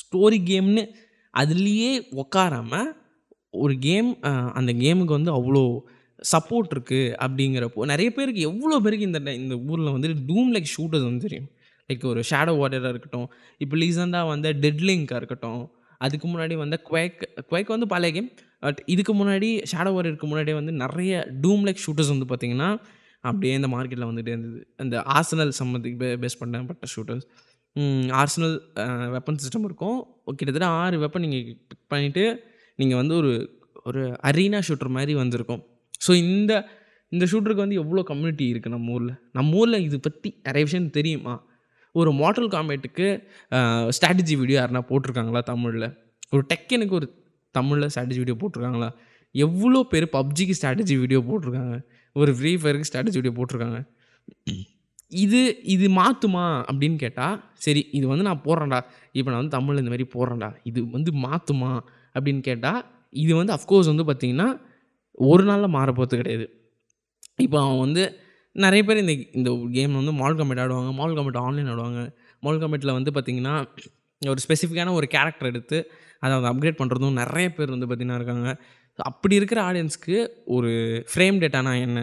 ஸ்டோரி 0.00 0.38
கேம்னு 0.44 0.90
அதுலேயே 1.34 2.00
உக்காராமல் 2.14 2.98
ஒரு 3.50 3.78
கேம் 3.78 4.20
அந்த 4.52 4.72
கேமுக்கு 4.72 5.16
வந்து 5.18 5.32
அவ்வளோ 5.32 5.78
சப்போர்ட் 6.32 6.72
இருக்குது 6.74 7.14
அப்படிங்கிறப்போ 7.20 7.84
நிறைய 7.84 8.12
பேருக்கு 8.12 8.40
எவ்வளோ 8.40 8.78
பேருக்கு 8.78 9.06
இந்த 9.06 9.34
இந்த 9.34 9.58
ஊரில் 9.58 9.92
வந்து 9.92 10.08
டூம் 10.08 10.50
லைக் 10.54 10.72
ஷூட்டர்ஸ் 10.76 11.04
வந்து 11.04 11.18
தெரியும். 11.18 11.50
லைக் 11.88 12.06
ஒரு 12.06 12.20
ஷேடோ 12.30 12.52
வாரியராக 12.58 12.88
இருக்கட்டும் 12.88 13.30
இப்போ 13.58 13.76
ரீசெண்டாக 13.76 14.26
வந்த 14.26 14.52
டெட்லிங்காக 14.52 15.16
இருக்கட்டும் 15.16 15.62
அதுக்கு 16.00 16.26
முன்னாடி 16.32 16.54
வந்த 16.62 16.76
குவைக் 16.88 17.20
குவைக் 17.50 17.74
வந்து 17.74 17.88
பழைய 17.94 18.12
கேம் 18.16 18.30
பட் 18.64 18.80
இதுக்கு 18.94 19.12
முன்னாடி 19.20 19.48
ஷேடோ 19.72 19.90
வாரியருக்கு 19.96 20.30
முன்னாடியே 20.30 20.56
வந்து 20.60 20.72
நிறைய 20.84 21.12
டூம் 21.44 21.62
லைக் 21.66 21.82
ஷூட்டர்ஸ் 21.86 22.12
வந்து 22.14 22.28
பார்த்திங்கன்னா 22.32 22.70
அப்படியே 23.24 23.52
இந்த 23.58 23.68
மார்க்கெட்டில் 23.74 24.08
வந்துகிட்டே 24.10 24.32
இருந்தது. 24.34 24.60
அந்த 24.82 24.94
ஆர்சனல் 25.16 25.52
சம்மந்தத்துக்கு 25.58 25.98
பே 26.02 26.08
பேஸ் 26.22 26.38
பண்ணப்பட்ட 26.42 26.86
ஷூட்டர்ஸ் 26.94 27.26
ஆர்சனல் 28.20 28.54
வெப்பன் 29.14 29.40
சிஸ்டம் 29.42 29.66
இருக்கும். 29.68 29.98
கிட்டத்தட்ட 30.38 30.68
ஆறு 30.82 30.96
வெப்பன் 31.04 31.24
நீங்கள் 31.26 31.44
பிக் 31.70 31.84
பண்ணிவிட்டு 31.92 32.24
நீங்கள் 32.78 33.00
வந்து 33.02 33.14
ஒரு 33.20 33.32
ஒரு 33.88 34.02
அரீனா 34.28 34.58
ஷூட்டர் 34.68 34.94
மாதிரி 34.96 35.12
வந்திருக்கும். 35.22 35.62
ஸோ 36.06 36.10
இந்த 36.24 36.52
இந்த 37.12 37.24
ஷூட்டருக்கு 37.30 37.64
வந்து 37.64 37.78
எவ்வளோ 37.82 38.02
கம்யூனிட்டி 38.10 38.46
இருக்குது 38.52 38.74
நம்ம 38.76 38.92
ஊரில்? 38.96 39.14
நம்ம 39.38 39.56
ஊரில் 39.60 39.84
இது 39.88 39.96
பற்றி 40.06 40.28
நிறைய 40.46 40.62
விஷயம் 40.68 40.90
தெரியுமா? 40.98 41.34
ஒரு 41.98 42.10
மாடல் 42.20 42.50
காம்பேட்டுக்கு 42.54 43.06
ஸ்ட்ராட்டஜி 43.96 44.34
வீடியோ 44.40 44.56
யாருனா 44.60 44.82
போட்டிருக்காங்களா 44.90 45.40
தமிழில்? 45.52 45.88
ஒரு 46.34 46.42
டெக்கனுக்கு 46.52 46.94
ஒரு 46.98 47.06
தமிழில் 47.54 47.90
ஸ்ட்ராட்டஜி 47.92 48.20
வீடியோ 48.22 48.36
போட்டிருக்காங்களா? 48.42 48.88
எவ்வளோ 49.34 49.80
பேர் 49.92 50.06
பப்ஜிக்கு 50.18 50.56
ஸ்ட்ராட்டஜி 50.58 50.94
வீடியோ 51.02 51.20
போட்டிருக்காங்க? 51.28 51.76
ஒரு 52.16 52.30
ஃப்ரீ 52.36 52.52
ஃபயருக்கு 52.60 52.88
ஸ்ட்ராட்டஜி 52.90 53.18
வீடியோ 53.20 53.34
போட்டிருக்காங்க? 53.38 53.80
இது 55.24 55.40
இது 55.74 55.86
மாற்றுமா 55.98 56.44
அப்படின்னு 56.70 56.98
கேட்டால் 57.04 57.36
சரி 57.64 57.80
இது 57.98 58.04
வந்து 58.12 58.26
நான் 58.28 58.42
போடுறேன்டா. 58.46 58.80
இப்போ 59.18 59.28
நான் 59.30 59.40
வந்து 59.42 59.54
தமிழில் 59.56 59.82
இந்த 59.82 59.92
மாதிரி 59.94 60.06
போடுறேன்டா. 60.14 60.50
இது 60.70 60.80
வந்து 60.96 61.10
மாற்றுமா 61.26 61.72
அப்படின்னு 62.14 62.42
கேட்டால் 62.48 62.80
இது 63.22 63.32
வந்து 63.40 63.52
அஃப்கோர்ஸ் 63.56 63.90
வந்து 63.92 64.04
பார்த்திங்கன்னா 64.10 64.48
ஒரு 65.30 65.44
நாளில் 65.48 65.74
மாறப்போகிறது 65.76 66.20
கிடையாது. 66.20 66.46
இப்போ 67.46 67.56
அவன் 67.64 67.82
வந்து 67.86 68.02
நிறைய 68.56 68.82
பேர் 68.84 69.02
இந்த 69.02 69.14
இந்த 69.38 69.50
கேம் 69.76 69.98
வந்து 70.00 70.12
மால் 70.20 70.38
கம்பெட் 70.38 70.60
ஆடுவாங்க 70.62 70.90
மால் 71.00 71.16
கம்பெட் 71.18 71.40
ஆன்லைன் 71.46 71.70
ஆடுவாங்க. 71.72 72.00
மால் 72.44 72.60
கம்பெட்டில் 72.62 72.96
வந்து 72.98 73.10
பார்த்திங்கன்னா 73.16 73.54
ஒரு 74.22 74.40
ஸ்பெசிஃபிக்கான 74.44 74.94
ஒரு 74.98 75.06
கேரக்டர் 75.14 75.50
எடுத்து 75.52 75.78
அதை 76.22 76.32
வந்து 76.36 76.50
அப்கிரேட் 76.52 76.80
பண்ணுறதும் 76.80 77.18
நிறைய 77.22 77.46
பேர் 77.56 77.74
வந்து 77.74 77.86
பார்த்திங்கன்னா 77.86 78.18
இருக்காங்க. 78.20 78.48
அப்படி 79.10 79.34
இருக்கிற 79.40 79.60
ஆடியன்ஸ்க்கு 79.68 80.16
ஒரு 80.56 80.70
ஃப்ரேம் 81.12 81.38
டேட்டானா 81.42 81.72
என்ன? 81.86 81.98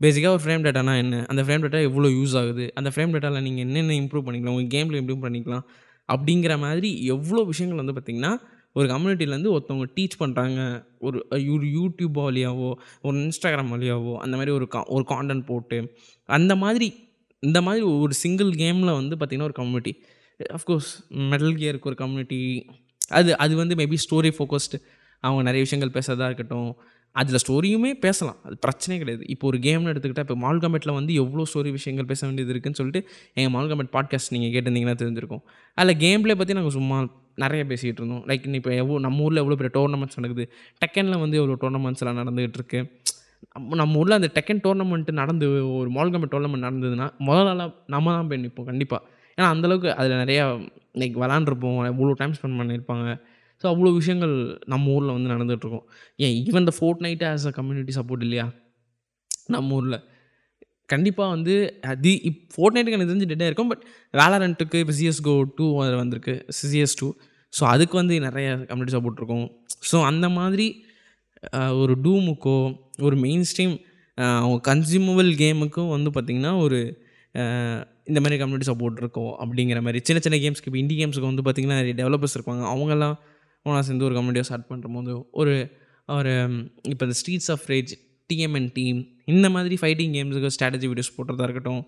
பேசிக்காக 0.00 0.32
ஒரு 0.36 0.42
ஃப்ரேம் 0.44 0.64
டேட்டானா 0.66 0.94
என்ன? 1.02 1.16
அந்த 1.30 1.42
ஃப்ரேம் 1.44 1.62
டேட்டா 1.64 1.80
எவ்வளோ 1.88 2.08
யூஸ் 2.18 2.34
ஆகுது? 2.40 2.64
அந்த 2.78 2.88
ஃப்ரேம் 2.94 3.12
டேட்டாவில் 3.14 3.44
நீங்கள் 3.46 3.64
என்னென்ன 3.66 3.94
இம்ப்ரூவ் 4.02 4.26
பண்ணிக்கலாம்? 4.26 4.56
உங்கள் 4.56 4.72
கேமில் 4.74 4.98
இம்ப்ரூவ் 5.02 5.22
பண்ணிக்கலாம்? 5.26 5.64
அப்படிங்கிற 6.08 6.54
மாதிரி 6.64 6.90
எவ்வளோ 7.14 7.42
விஷயங்கள் 7.52 7.80
வந்து 7.82 7.94
பார்த்திங்கன்னா 7.96 8.32
ஒரு 8.76 8.88
கம்யூனிட்டிலேருந்து 8.88 9.52
ஒருத்தவங்க 9.56 9.86
டீச் 9.96 10.16
பண்ணுறாங்க 10.20 10.84
ஒரு 10.98 11.26
ஒரு 11.30 11.66
யூடியூப் 11.78 12.16
வழியாவோ 12.20 12.70
ஒரு 13.02 13.16
இன்ஸ்டாகிராம் 13.16 13.72
வழியாவோ 13.72 14.14
அந்த 14.16 14.36
மாதிரி 14.36 14.50
ஒரு 14.50 14.68
கா 14.68 14.84
ஒரு 14.86 15.04
காண்டென்ட் 15.08 15.44
போட்டு 15.44 15.94
அந்த 16.24 16.56
மாதிரி 16.56 16.88
இந்த 17.38 17.62
மாதிரி 17.62 17.84
ஒரு 17.84 18.12
சிங்கிள் 18.12 18.50
கேமில் 18.50 18.92
வந்து 18.94 19.16
பார்த்திங்கன்னா 19.16 19.42
ஒரு 19.42 19.52
கம்யூனிட்டி 19.52 19.92
அஃப்கோர்ஸ் 20.52 20.90
மெடல் 21.32 21.56
கியருக்கு 21.56 21.84
ஒரு 21.84 21.94
கம்யூனிட்டி 21.94 22.66
அது 23.08 23.36
அது 23.36 23.54
வந்து 23.56 23.74
மேபி 23.74 23.96
ஸ்டோரி 24.04 24.30
ஃபோக்கஸ்டு 24.36 24.78
அவங்க 25.20 25.42
நிறைய 25.42 25.62
விஷயங்கள் 25.62 25.94
பேசுகிறதா 25.96 26.26
இருக்கட்டும். 26.26 26.70
அதில் 27.12 27.40
ஸ்டோரியுமே 27.46 27.90
பேசலாம். 27.92 28.38
அது 28.42 28.56
பிரச்சனையே 28.66 28.98
கிடையாது. 28.98 29.24
இப்போ 29.28 29.46
ஒரு 29.46 29.58
கேம்னு 29.58 29.90
எடுத்துக்கிட்டால் 29.92 30.26
இப்போ 30.26 30.36
மால் 30.36 30.58
கமெட்டில் 30.58 30.92
வந்து 30.92 31.12
எவ்வளோ 31.14 31.44
ஸ்டோரி 31.52 31.70
விஷயங்கள் 31.70 32.04
பேச 32.04 32.26
வேண்டியது 32.26 32.52
இருக்குன்னு 32.52 32.78
சொல்லிட்டு 32.78 33.00
எங்கள் 33.34 33.52
மால் 33.52 33.88
பாட்காஸ்ட் 33.96 34.30
நீங்கள் 34.30 34.52
கேட்டிருந்தீங்கன்னா 34.54 34.96
தெரிஞ்சிருக்கும். 35.02 35.42
அதில் 35.78 35.96
கேம் 35.96 36.26
பற்றி 36.38 36.54
நாங்கள் 36.54 36.76
சும்மா 36.78 36.98
நிறைய 37.36 37.62
பேசிகிட்டு 37.70 38.00
இருந்தோம். 38.02 38.22
லைக் 38.30 38.46
இப்போ 38.60 38.72
எவ்வளோ 38.82 38.98
நம்ம 39.06 39.24
ஊரில் 39.26 39.42
எவ்வளோ 39.42 39.56
பெரிய 39.60 39.72
டோர்னமெண்ட்ஸ் 39.78 40.18
நடக்குது? 40.20 40.44
டெக்கனில் 40.82 41.22
வந்து 41.24 41.38
எவ்வளோ 41.40 41.56
டோர்னமெண்ட்ஸ்லாம் 41.64 42.20
நடந்துகிட்டு 42.22 42.58
இருக்கு? 42.60 42.80
நம்ம 43.54 43.76
நம்ம 43.80 43.98
ஊரில் 44.00 44.18
அந்த 44.18 44.28
டெக்கன் 44.36 44.62
டோர்னமெண்ட்டு 44.66 45.12
நடந்து 45.22 45.46
ஒரு 45.78 45.90
மால் 45.96 46.12
டோர்னமெண்ட் 46.34 46.66
நடந்ததுன்னா 46.68 47.06
முதல் 47.28 47.48
நாளாக 47.50 47.70
நம்ம 47.94 48.12
தான் 48.16 48.28
போய் 48.30 48.42
நிற்போம் 48.44 48.68
கண்டிப்பாக 48.70 49.02
ஏன்னா 49.38 49.48
அந்தளவுக்கு 49.54 49.88
அதில் 50.00 50.20
நிறையா 50.22 50.44
லைக் 51.00 51.16
விளாண்டுருப்போம். 51.22 51.80
எவ்வளோ 51.92 52.12
டைம் 52.20 52.36
ஸ்பெண்ட் 52.38 52.58
பண்ணியிருப்பாங்க. 52.60 53.08
ஸோ 53.62 53.66
அவ்வளோ 53.72 53.90
விஷயங்கள் 54.00 54.34
நம்ம 54.72 54.92
ஊரில் 54.96 55.14
வந்து 55.16 55.32
நடந்துகிட்ருக்கோம் 55.34 55.84
ஏன் 56.18 56.34
ஈவன் 56.46 56.64
இந்த 56.64 56.74
Fortnite 57.06 57.26
as 57.32 57.46
a 57.50 57.52
community 57.58 57.92
support 57.98 58.24
இல்லையா? 58.26 58.46
நம்ம 59.54 59.74
ஊரில். 59.78 59.98
கண்டிப்பாக 60.92 61.28
வந்து 61.34 61.54
தி 62.04 62.12
இப் 62.28 62.42
ஃபோர்ட் 62.54 62.74
நைட்டுக்கு 62.76 62.98
எனக்கு 62.98 63.12
தெரிஞ்சு 63.12 63.30
டெட்டாக 63.32 63.50
இருக்கும் 63.50 63.70
பட் 63.72 63.84
வேலரண்ட்டுக்கு 64.14 64.80
இப்போ 64.82 64.94
சிஎஸ்கோ 64.98 65.34
டூ 65.58 65.66
வந்திருக்கு 66.02 66.34
சிஎஸ் 66.58 66.96
டூ 67.00 67.08
ஸோ 67.52 67.62
அதுக்கு 67.72 67.94
வந்து 68.00 68.14
நிறைய 68.26 68.48
கம்யூனிட்டி 68.68 68.94
சப்போர்ட் 68.96 69.20
இருக்கும். 69.20 69.46
ஸோ 69.90 69.96
அந்த 70.10 70.26
மாதிரி 70.38 70.66
ஒரு 71.82 71.94
டூமுக்கோ 72.04 72.56
ஒரு 73.06 73.16
மெயின் 73.24 73.44
ஸ்ட்ரீம் 73.50 73.74
கன்சியூமபிள் 74.68 75.30
கேமுக்கும் 75.42 75.90
வந்து 75.94 76.10
பார்த்திங்கன்னா 76.16 76.52
ஒரு 76.64 76.78
இந்த 78.10 78.18
மாதிரி 78.22 78.36
கம்யூனிட்டி 78.40 78.68
சப்போர்ட் 78.70 79.00
இருக்கும் 79.02 79.32
அப்படிங்கிற 79.42 79.78
மாதிரி. 79.86 79.98
சின்ன 80.08 80.18
சின்ன 80.24 80.36
கேம்ஸ்க்கு 80.44 80.68
இப்போ 80.70 80.80
இண்டி 80.82 80.96
கேம்ஸுக்கு 81.00 81.30
வந்து 81.30 81.44
பார்த்திங்கன்னா 81.46 81.78
நிறைய 81.80 81.94
டெவலப்பர்ஸ் 82.00 82.36
இருப்பாங்க. 82.36 82.62
அவங்கெல்லாம் 82.72 83.16
ஒன்றா 83.66 83.80
சேர்ந்து 83.86 84.06
ஒரு 84.08 84.14
கம்யூனிட்டியை 84.18 84.46
ஸ்டார்ட் 84.48 84.68
பண்ணுற 84.70 84.88
போது 84.96 85.14
ஒரு 85.40 85.54
ஒரு 86.08 86.32
இப்போ 86.92 87.02
இந்த 87.06 87.16
Streets 87.20 87.50
of 87.54 87.64
Rage 87.72 87.92
TMN 88.30 88.70
team 88.76 89.00
இந்த 89.32 89.46
மாதிரி 89.54 89.76
ஃபைட்டிங் 89.82 90.12
கேம்ஸுக்கு 90.16 90.50
ஸ்ட்ராட்டஜி 90.56 90.86
வீடியோஸ் 90.90 91.14
போடுறதா 91.16 91.46
இருக்கட்டும் 91.48 91.82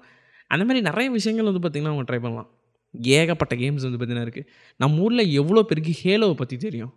அந்த 0.55 0.63
மாதிரி 0.67 0.81
நிறைய 0.89 1.09
விஷயங்கள் 1.17 1.49
வந்து 1.51 1.63
பார்த்திங்கன்னா 1.65 1.93
அவங்க 1.95 2.07
ட்ரை 2.11 2.21
பண்ணலாம். 2.25 2.49
ஏகப்பட்ட 3.17 3.55
கேம்ஸ் 3.63 3.85
வந்து 3.87 3.99
பார்த்திங்கன்னா 3.99 4.27
இருக்குது 4.29 4.49
நம்ம 4.83 5.03
ஊரில் 5.07 5.25
எவ்வளோ 5.41 5.63
பேருக்கு 5.71 5.93
ஹேலோவை 6.03 6.37
பற்றி 6.41 6.57
தெரியும்? 6.67 6.93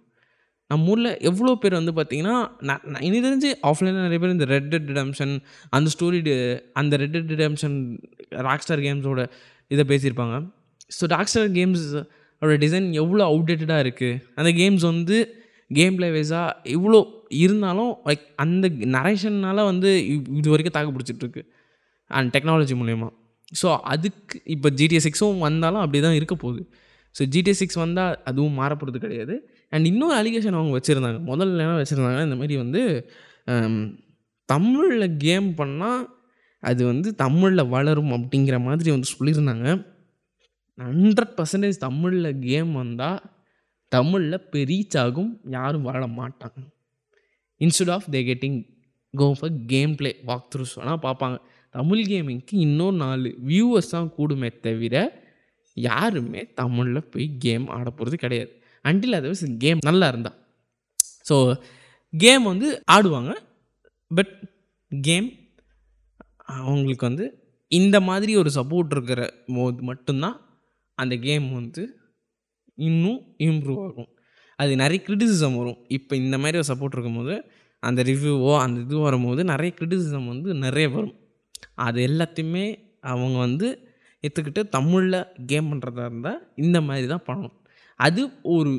நம்ம 0.70 0.92
ஊரில் 0.92 1.10
எவ்வளோ 1.30 1.54
பேர் 1.64 1.76
வந்து 1.80 1.94
பார்த்திங்கன்னா 1.98 2.36
நான் 2.68 2.84
நான் 2.92 3.04
எனக்கு 3.08 3.26
தெரிஞ்சு 3.28 3.50
ஆஃப்லைனில் 3.70 4.06
நிறைய 4.08 4.20
பேர் 4.24 4.36
இந்த 4.36 4.46
ரெட் 4.54 4.70
டெட் 4.74 4.88
ரிடம்ஷன் 4.92 5.34
அந்த 5.78 5.92
ஸ்டோரி 5.96 6.20
அந்த 6.82 6.98
Red 7.02 7.14
Dead 7.16 7.32
Redemption 7.36 7.78
rock 8.48 8.64
star 8.66 8.84
கேம்ஸோட 8.88 9.24
இதை 9.72 9.84
பேசியிருப்பாங்க. 9.92 10.38
ஸோ 10.98 11.04
ராக் 11.16 11.32
ஸ்டார் 11.32 11.52
கேம்ஸ் 11.58 11.84
அவரோட 12.42 12.58
டிசைன் 12.66 12.88
எவ்வளோ 13.02 13.24
அவுடேட்டடாக 13.32 13.84
இருக்குது 13.86 14.20
அந்த 14.40 14.52
கேம்ஸ் 14.62 14.86
வந்து 14.92 15.18
கேம் 15.72 15.98
பிளே 15.98 16.08
வைஸாக 16.18 16.56
இவ்வளோ 16.78 17.00
இருந்தாலும் 17.44 17.92
லைக் 18.10 18.24
அந்த 18.44 18.66
நரேஷன்னால் 18.98 19.62
வந்து 19.72 19.90
இது 20.40 20.48
வரைக்கும் 20.54 20.76
தாக்கு 20.78 20.94
பிடிச்சிட்ருக்கு. 20.96 21.42
அண்ட் 22.12 22.32
டெக்னாலஜி 22.36 22.76
மூலயமா. 22.82 23.10
ஸோ 23.62 23.68
அதுக்கு 23.94 24.36
இப்போ 24.56 24.70
ஜிடிஎஸ் 24.80 25.06
சிக்ஸும் 25.08 25.44
வந்தாலும் 25.48 25.82
அப்படி 25.84 26.02
தான் 26.06 26.18
இருக்க 26.20 26.36
போகுது. 26.44 26.62
ஸோ 27.16 27.22
ஜிடிஎஸ் 27.34 27.62
சிக்ஸ் 27.64 27.80
வந்தால் 27.84 28.14
அதுவும் 28.30 28.58
மாறப்போகிறது 28.62 29.00
கிடையாது. 29.06 29.36
அண்ட் 29.74 29.86
இன்னொரு 29.92 30.16
அலிகேஷன் 30.22 30.58
அவங்க 30.60 30.74
வச்சுருந்தாங்க. 30.78 31.20
முதல்ல 31.32 31.66
என்ன 31.66 31.78
வச்சுருந்தாங்க 31.82 32.22
இந்த 32.28 32.38
மாதிரி 32.42 32.56
வந்து 32.64 32.82
தமிழில் 34.50 35.08
கேம் 35.26 35.50
பண்ணால் 35.60 36.02
அது 36.70 36.82
வந்து 36.92 37.10
தமிழில் 37.22 37.72
வளரும் 37.76 38.12
அப்படிங்கிற 38.18 38.56
மாதிரி 38.66 38.90
வந்து 38.96 39.10
சொல்லியிருந்தாங்க. 39.14 39.68
ஹண்ட்ரட் 40.78 41.34
பர்சன்டேஜ் 41.38 41.78
தமிழில் 41.86 42.40
கேம் 42.48 42.72
வந்தால் 42.82 43.20
தமிழில் 43.96 44.38
இப்போ 44.40 44.60
ரீச் 44.72 44.98
ஆகும் 45.04 45.32
யாரும் 45.56 45.88
வாழ 45.90 46.02
மாட்டாங்க. 46.20 46.62
Instead 47.66 47.94
of 47.96 48.08
they 48.16 48.22
getting 48.30 48.60
go 49.14 49.28
for 49.40 49.56
gameplay 50.00 50.12
walkthroughs 50.54 50.76
வேணால் 50.80 51.04
பார்ப்பாங்க. 51.08 51.38
தமிழ் 51.76 52.04
கேமிங்க்கு 52.12 52.54
இன்னும் 52.68 52.98
நாலு 53.04 53.30
வியூவர்ஸ் 53.50 53.94
தான் 53.96 54.10
கூடுமே 54.18 54.50
தவிர 54.66 54.96
யாருமே 55.78 56.42
தமிழில் 56.60 57.10
போய் 57.12 57.28
கேம் 57.46 57.66
ஆட 57.76 57.88
போகிறது 57.90 58.18
கிடையாது. 58.24 58.52
அன்டில் 58.86 59.18
அதர்வைஸ் 59.20 59.46
கேம் 59.64 59.86
நல்லா 59.90 60.08
இருந்தா. 60.12 60.32
ஸோ 61.30 61.36
கேம் 62.14 62.44
வந்து 62.52 62.68
ஆடுவாங்க. 62.96 63.34
பட் 64.12 64.34
கேம் 64.92 65.30
அவங்களுக்கு 66.60 67.06
வந்து 67.10 67.26
இந்த 67.72 67.98
மாதிரி 68.08 68.32
ஒரு 68.42 68.50
சப்போர்ட் 68.56 68.94
இருக்கிற 68.96 69.22
போது 69.58 69.84
மட்டும்தான் 69.90 70.38
அந்த 70.98 71.16
கேம் 71.28 71.46
வந்து 71.60 71.84
இன்னும் 72.78 73.22
இம்ப்ரூவ் 73.48 73.80
ஆகும். 73.86 74.10
அது 74.62 74.72
நிறைய 74.82 75.00
கிரிட்டிசிசம் 75.08 75.58
வரும். 75.60 75.80
இப்போ 75.98 76.14
இந்த 76.24 76.36
மாதிரி 76.38 76.60
ஒரு 76.62 76.70
சப்போர்ட் 76.72 76.96
இருக்கும்போது 76.98 77.36
அந்த 77.84 78.02
ரிவ்யூவோ 78.10 78.52
அந்த 78.64 78.78
இது 78.86 78.98
வரும்போது 79.08 79.42
நிறைய 79.44 79.72
கிரிட்டிசிசம் 79.78 80.28
வந்து 80.34 80.50
நிறைய 80.66 80.88
வரும். 80.96 81.16
அது 81.86 82.00
எல்லாத்தையுமே 82.10 82.66
அவங்க 83.12 83.38
வந்து 83.38 83.68
எடுத்துக்கிட்டு 84.24 84.62
தமிழில் 84.70 85.20
கேம் 85.46 85.70
பண்ணுறதா 85.72 86.04
இருந்தால் 86.10 86.42
இந்த 86.56 86.78
மாதிரி 86.82 87.08
தான் 87.08 87.26
பண்ணணும். 87.28 87.56
அது 88.00 88.22
ஒரு 88.56 88.72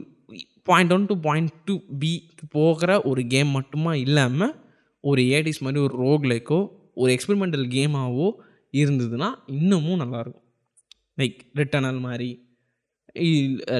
point 0.64 0.92
one 0.92 1.06
to 1.06 1.14
point 1.26 1.52
two 1.64 1.74
B 2.02 2.12
போகிற 2.50 2.90
ஒரு 3.10 3.22
கேம் 3.26 3.50
மட்டுமா 3.50 3.92
இல்லாமல் 4.04 4.54
ஒரு 5.04 5.22
ஏடிஸ் 5.36 5.64
மாதிரி 5.64 5.80
ஒரு 5.86 5.94
ரோக்லைக்கோ 6.04 6.60
ஒரு 6.94 7.10
எக்ஸ்பெரிமெண்டல் 7.16 7.66
கேமாவோ 7.74 8.28
இருந்ததுன்னா 8.74 9.28
இன்னமும் 9.56 10.00
நல்லாயிருக்கும் 10.02 10.46
லைக் 11.18 11.40
ரிட்டர்னல் 11.60 12.00
மாதிரி 12.00 12.28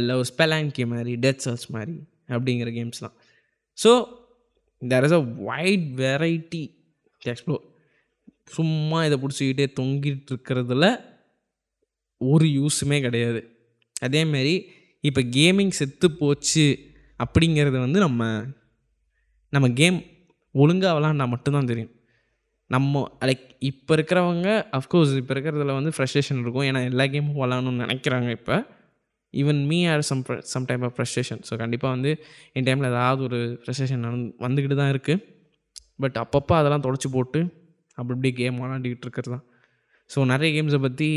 லவ் 0.08 0.22
ஸ்பெலாங்கி 0.30 0.84
மாதிரி 0.92 1.12
டெத் 1.24 1.44
சர்ச் 1.46 1.66
மாதிரி 1.76 1.94
அப்படிங்கிற 2.34 2.70
கேம்ஸ்லாம். 2.78 3.14
So 3.78 3.90
there 4.82 5.04
is 5.08 5.16
a 5.18 5.22
wide 5.50 5.86
variety 6.02 6.62
explore 7.22 7.64
சும்மா 8.56 8.98
இதை 9.06 9.16
பிடிச்சிக்கிட்டே 9.22 9.66
தொங்கிட்டு 9.80 10.32
இருக்கிறதுல 10.32 10.86
ஒரு 12.20 12.46
யூஸுமே 12.58 12.98
கிடையாது. 13.00 13.40
அதேமாரி 14.06 14.54
இப்போ 15.08 15.20
கேமிங் 15.36 15.72
செத்து 15.78 16.08
போச்சு 16.10 16.66
அப்படிங்கிறது 17.20 17.78
வந்து 17.78 17.98
நம்ம 18.00 18.22
நம்ம 19.52 19.66
கேம் 19.80 19.98
ஒழுங்காக 20.54 20.92
விளாண்டா 20.96 21.24
மட்டும்தான் 21.34 21.70
தெரியும். 21.70 21.90
நம்ம 22.70 23.02
லைக் 23.28 23.46
இப்போ 23.70 23.92
இருக்கிறவங்க 23.96 24.48
அஃப்கோர்ஸ் 24.78 25.12
இப்போ 25.20 25.34
இருக்கிறதுல 25.34 25.74
வந்து 25.78 25.92
ஃப்ரஸ்ட்ரேஷன் 25.96 26.40
இருக்கும். 26.42 26.66
ஏன்னா 26.68 26.80
எல்லா 26.90 27.04
கேமும் 27.14 27.40
விளாடணும்னு 27.42 27.84
நினைக்கிறாங்க 27.86 28.30
இப்போ. 28.30 28.56
Even 29.34 29.60
me 29.66 29.86
are 29.86 30.00
some 30.00 30.22
some 30.52 30.64
type 30.64 30.84
of 30.84 30.94
frustration 30.96 31.40
so 31.48 31.56
கண்டிப்பாக 31.56 31.94
வந்து 31.94 32.10
என் 32.52 32.66
டைமில் 32.68 32.88
ஏதாவது 32.90 33.22
ஒரு 33.22 33.60
ஃப்ரஸ்ட்ரேஷன் 33.62 34.04
வந்துக்கிட்டு 34.38 34.74
தான் 34.74 34.92
இருக்குது 34.94 35.22
பட் 35.98 36.16
அப்பப்போ 36.16 36.54
அதெல்லாம் 36.56 36.84
தொடச்சி 36.86 37.10
போட்டு 37.10 37.40
அப்படி 37.98 38.14
இப்படி 38.16 38.32
கேம் 38.32 38.60
விளாண்டிக்கிட்டு 38.60 39.06
இருக்கிறது 39.06 39.32
தான். 39.36 39.44
ஸோ 40.10 40.24
நிறைய 40.24 40.50
கேம்ஸை 40.56 40.80
பற்றி 40.80 41.08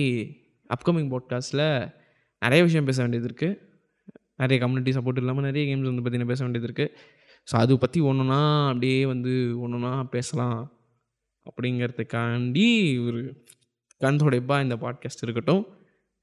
அப்கமிங் 0.69 1.09
பாட்காஸ்ட்டில் 1.13 1.65
நிறைய 2.41 2.61
விஷயம் 2.63 2.85
பேச 2.85 2.97
வேண்டியது 3.01 3.27
இருக்குது 3.29 3.57
நிறைய 4.37 4.57
கம்யூனிட்டி 4.59 4.91
சப்போர்ட் 4.97 5.19
இல்லாமல் 5.21 5.43
நிறைய 5.43 5.63
கேம்ஸ் 5.69 5.89
வந்து 5.91 6.05
பற்றின 6.05 6.25
பேச 6.25 6.39
வேண்டியது 6.43 6.67
இருக்குது 6.69 6.91
ஸோ 7.47 7.55
அது 7.55 7.73
பற்றி 7.77 7.99
ஒன்றுனா 8.01 8.39
அப்படியே 8.69 9.05
வந்து 9.05 9.33
ஒன்றுனா 9.63 9.91
பேசலாம். 10.07 10.59
அப்படிங்கிறதுக்காண்டி 11.45 12.67
ஒரு 13.07 13.19
கண் 14.01 14.19
துடைப்பாக 14.21 14.63
இந்த 14.65 14.75
பாட்காஸ்ட் 14.75 15.23
இருக்கட்டும். 15.23 15.63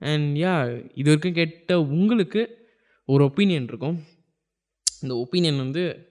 அண்ட் 0.03 0.37
யா 0.37 0.75
இது 0.75 1.03
வரைக்கும் 1.05 1.33
கேட்ட 1.33 1.83
உங்களுக்கு 1.83 2.69
ஒரு 3.05 3.25
ஒப்பீனியன் 3.25 3.62
இருக்கும். 3.62 4.01
இந்த 5.03 5.15
ஒப்பீனியன் 5.15 5.57
வந்து 5.57 6.09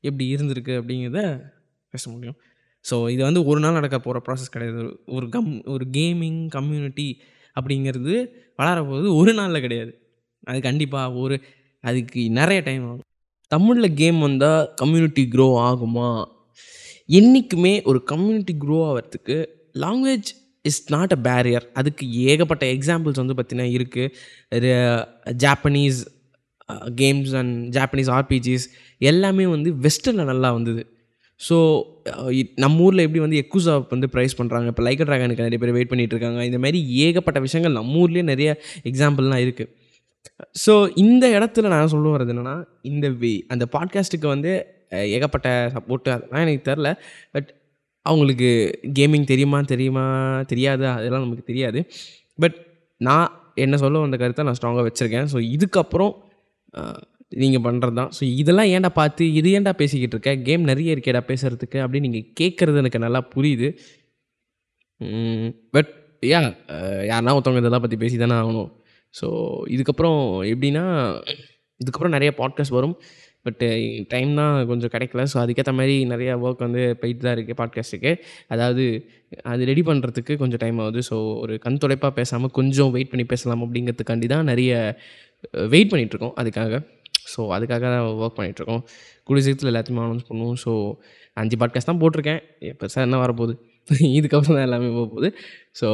எப்படி 0.00 0.34
இருந்திருக்கு 0.34 0.82
அப்படிங்கிறத 0.82 1.42
பேச 1.90 2.10
முடியும். 2.10 2.36
ஸோ 2.90 3.10
இது 3.10 3.22
வந்து 3.22 3.44
ஒரு 3.44 3.60
நாள் 3.60 3.72
நடக்க 3.72 3.98
போகிற 3.98 4.22
ப்ராசஸ் 4.26 4.50
கிடையாது. 4.50 4.82
ஒரு- 4.82 4.98
ஒரு 5.06 5.28
கம் 5.28 5.62
ஒரு 5.64 5.86
கேமிங் 5.92 6.48
கம்யூனிட்டி 6.48 7.20
அப்படிங்கிறது 7.60 8.28
வளர 8.56 8.82
போகிறது 8.82 9.14
ஒரு 9.14 9.34
நாளில் 9.34 9.60
கிடையாது. 9.60 10.18
அது 10.42 10.60
கண்டிப்பாக 10.60 11.12
ஒரு 11.12 11.40
அதுக்கு 11.80 12.30
நிறைய 12.30 12.60
டைம் 12.60 12.84
ஆகும். 12.84 13.00
தமிழில் 13.48 13.94
கேம் 13.94 14.18
வந்தால் 14.18 14.74
கம்யூனிட்டி 14.74 15.28
க்ரோ 15.32 15.56
ஆகுமா? 15.58 16.26
என்றைக்குமே 17.06 17.82
ஒரு 17.82 18.02
கம்யூனிட்டி 18.02 18.56
க்ரோ 18.60 18.70
ஆகிறதுக்கு 18.70 19.46
language 19.74 20.39
is 20.64 20.80
not 20.94 21.12
a 21.16 21.18
barrier 21.28 21.66
அதுக்கு 21.80 22.04
ஏகப்பட்ட 22.30 22.64
எக்ஸாம்பிள்ஸ் 22.76 23.20
வந்து 23.22 23.36
பார்த்தீங்கன்னா 23.36 23.68
இருக்குது 23.76 24.70
Japanese 25.44 26.00
games 27.02 27.32
and 27.40 27.54
Japanese 27.76 28.10
RPGs 28.16 28.66
எல்லாமே 29.10 29.46
வந்து 29.54 29.70
வெஸ்டர்னில் 29.86 30.30
நல்லா 30.32 30.48
வந்தது. 30.56 30.82
ஸோ 31.40 31.56
நம்ம 32.64 32.82
ஊரில் 32.86 33.04
எப்படி 33.04 33.20
வந்து 33.24 33.38
எக்குசா 33.42 33.74
வந்து 33.92 34.08
ப்ரைஸ் 34.14 34.38
பண்ணுறாங்க 34.38 34.72
இப்போ 34.72 34.82
லைக்கர் 34.86 35.08
ட்ராகனுக்கு 35.10 35.46
நிறைய 35.46 35.60
பேர் 35.62 35.76
வெயிட் 35.76 35.90
பண்ணிகிட்டு 35.92 36.14
இருக்காங்க. 36.16 36.40
இந்த 36.50 36.58
மாதிரி 36.64 36.80
ஏகப்பட்ட 37.06 37.38
விஷயங்கள் 37.46 37.78
நம்ம 37.78 37.96
ஊர்லேயே 38.02 38.24
நிறைய 38.32 38.50
எக்ஸாம்பிள்லாம் 38.90 39.44
இருக்குது 39.46 39.70
ஸோ 40.64 40.72
இந்த 41.04 41.24
இடத்துல 41.38 41.68
நான் 41.72 41.92
சொல்ல 41.94 42.12
வர்றது 42.14 42.32
என்னென்னா 42.34 42.56
இந்த 42.90 43.06
வே 43.22 43.32
அந்த 43.54 43.64
பாட்காஸ்ட்டுக்கு 43.74 44.28
வந்து 44.34 44.52
ஏகப்பட்ட 45.16 45.48
சப்போர்ட்டு 45.74 46.12
அதெல்லாம் 46.14 46.44
எனக்கு 46.46 46.62
தெரில. 46.70 46.88
பட் 47.34 47.48
அவங்களுக்கு 48.06 48.50
கேமிங் 48.98 49.26
தெரியுமா 49.32 49.58
தெரியுமா 49.72 50.04
தெரியாது? 50.52 50.84
அதெல்லாம் 50.96 51.24
நமக்கு 51.26 51.44
தெரியாது. 51.50 51.80
பட் 52.42 52.56
நான் 53.08 53.28
என்ன 53.64 53.76
சொல்ல 53.82 54.00
வந்த 54.04 54.16
கருத்தை 54.22 54.44
நான் 54.48 54.58
ஸ்ட்ராங்காக 54.58 54.84
வச்சுருக்கேன். 54.88 55.28
ஸோ 55.32 55.38
இதுக்கப்புறம் 55.56 56.12
நீங்கள் 57.42 57.64
பண்ணுறது 57.66 57.96
தான். 57.98 58.10
ஸோ 58.16 58.22
இதெல்லாம் 58.42 58.70
ஏன்டா 58.74 58.90
பார்த்து 59.00 59.24
இது 59.38 59.48
ஏன்டா 59.58 59.72
பேசிக்கிட்டு 59.80 60.16
இருக்க? 60.16 60.30
கேம் 60.48 60.62
நிறைய 60.70 60.94
இருக்கேடா 60.94 61.22
பேசுகிறதுக்கு 61.30 61.78
அப்படின்னு 61.84 62.08
நீங்கள் 62.08 62.28
கேட்குறது 62.40 62.80
எனக்கு 62.82 63.04
நல்லா 63.06 63.20
புரியுது. 63.34 63.68
பட் 65.74 65.90
யா 66.22 66.40
யாருன்னா 67.10 67.34
ஒருத்தவங்க 67.36 67.62
இதெல்லாம் 67.62 67.84
பற்றி 67.84 67.98
பேசி 68.02 68.16
தானே 68.22 68.34
ஆகணும். 68.40 68.70
ஸோ 69.14 69.26
இதுக்கப்புறம் 69.74 70.18
எப்படின்னா 70.52 70.84
இதுக்கப்புறம் 71.80 72.14
நிறைய 72.16 72.30
பாட்காஸ்ட் 72.40 72.76
வரும். 72.78 72.96
பட்டு 73.46 73.66
டைம் 74.12 74.32
தான் 74.40 74.54
கொஞ்சம் 74.70 74.92
கிடைக்கல. 74.94 75.22
ஸோ 75.32 75.36
அதுக்கேற்ற 75.42 75.72
மாதிரி 75.78 75.94
நிறையா 76.12 76.32
ஒர்க் 76.44 76.64
வந்து 76.66 76.82
போயிட்டு 77.02 77.22
தான் 77.26 77.36
இருக்குது 77.36 77.58
பாட்காஸ்ட்டுக்கு 77.60 78.12
அதாவது 78.54 78.84
அது 79.52 79.68
ரெடி 79.70 79.82
பண்ணுறதுக்கு 79.88 80.34
கொஞ்சம் 80.42 80.62
டைம் 80.64 80.78
ஆகுது. 80.84 81.02
ஸோ 81.10 81.16
ஒரு 81.44 81.56
கண் 81.64 81.80
துடைப்பாக 81.84 82.12
பேசாமல் 82.20 82.54
கொஞ்சம் 82.58 82.92
வெயிட் 82.96 83.12
பண்ணி 83.12 83.26
பேசலாம் 83.32 83.64
அப்படிங்கிறதுக்காண்டி 83.66 84.28
தான் 84.34 84.48
நிறைய 84.52 84.72
வெயிட் 85.74 85.92
பண்ணிகிட்ருக்கோம் 85.92 86.36
அதுக்காக. 86.42 86.80
ஸோ 87.32 87.40
அதுக்காக 87.56 87.84
தான் 87.94 88.06
ஒர்க் 88.22 88.38
பண்ணிகிட்ருக்கோம் 88.38 88.82
கூடிய 89.26 89.42
சீக்கிரத்தில் 89.46 89.72
எல்லாத்தையுமே 89.72 90.04
அனௌன்ஸ் 90.06 90.28
பண்ணுவோம். 90.30 90.56
ஸோ 90.64 90.72
அஞ்சு 91.36 91.56
பாட்காஸ்ட் 91.62 91.90
தான் 91.90 92.00
போட்டிருக்கேன். 92.02 92.40
பெருசாக 92.80 93.06
என்ன 93.08 93.18
வரப்போகுது? 93.24 93.54
இதுக்கப்புறம் 94.18 94.56
தான் 94.56 94.66
எல்லாமே 94.68 94.88
போக 94.96 95.06
போகுது 95.12 95.28
ஸோ 95.80 95.88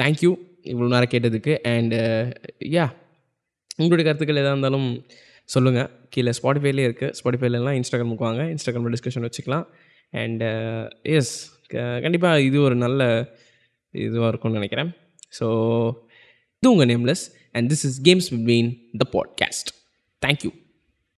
தேங்க்யூ 0.00 0.30
இவ்வளோ 0.72 0.88
நேரம் 0.94 1.12
கேட்டதுக்கு. 1.14 1.52
அண்டு 1.70 1.98
யா 2.74 2.84
உங்களுடைய 3.80 4.04
கருத்துக்கள் 4.06 4.40
எதாக 4.42 4.54
இருந்தாலும் 4.54 4.88
சொல்லுங்கள் 5.48 5.90
கீழே 6.10 6.32
ஸ்பாட்டிஃபைலே 6.38 6.84
இருக்குது 6.88 7.14
ஸ்பாட்டிஃபைலலாம் 7.18 7.76
இன்ஸ்டாகிராமுக்கு 7.80 8.26
வாங்க 8.28 8.44
இன்ஸ்டாகிராமில் 8.54 8.94
டிஸ்கஷன் 8.96 9.26
வச்சுக்கலாம். 9.28 9.66
அண்ட் 10.12 10.42
எஸ் 11.16 11.34
uh, 11.74 11.98
கண்டிப்பாக 12.04 12.46
இது 12.48 12.58
ஒரு 12.60 12.76
நல்ல 12.84 13.02
இதுவாக 13.94 14.30
இருக்கும்னு 14.32 14.60
நினைக்கிறேன். 14.60 14.90
ஸோ 15.38 15.46
இது 16.62 16.72
உங்கள் 16.72 16.90
nameless 16.92 17.24
and 17.54 17.68
this 17.72 17.84
is 17.88 17.98
games 18.08 18.28
between 18.34 18.70
the 19.02 19.06
podcast 19.16 19.70
thank you 20.22 20.52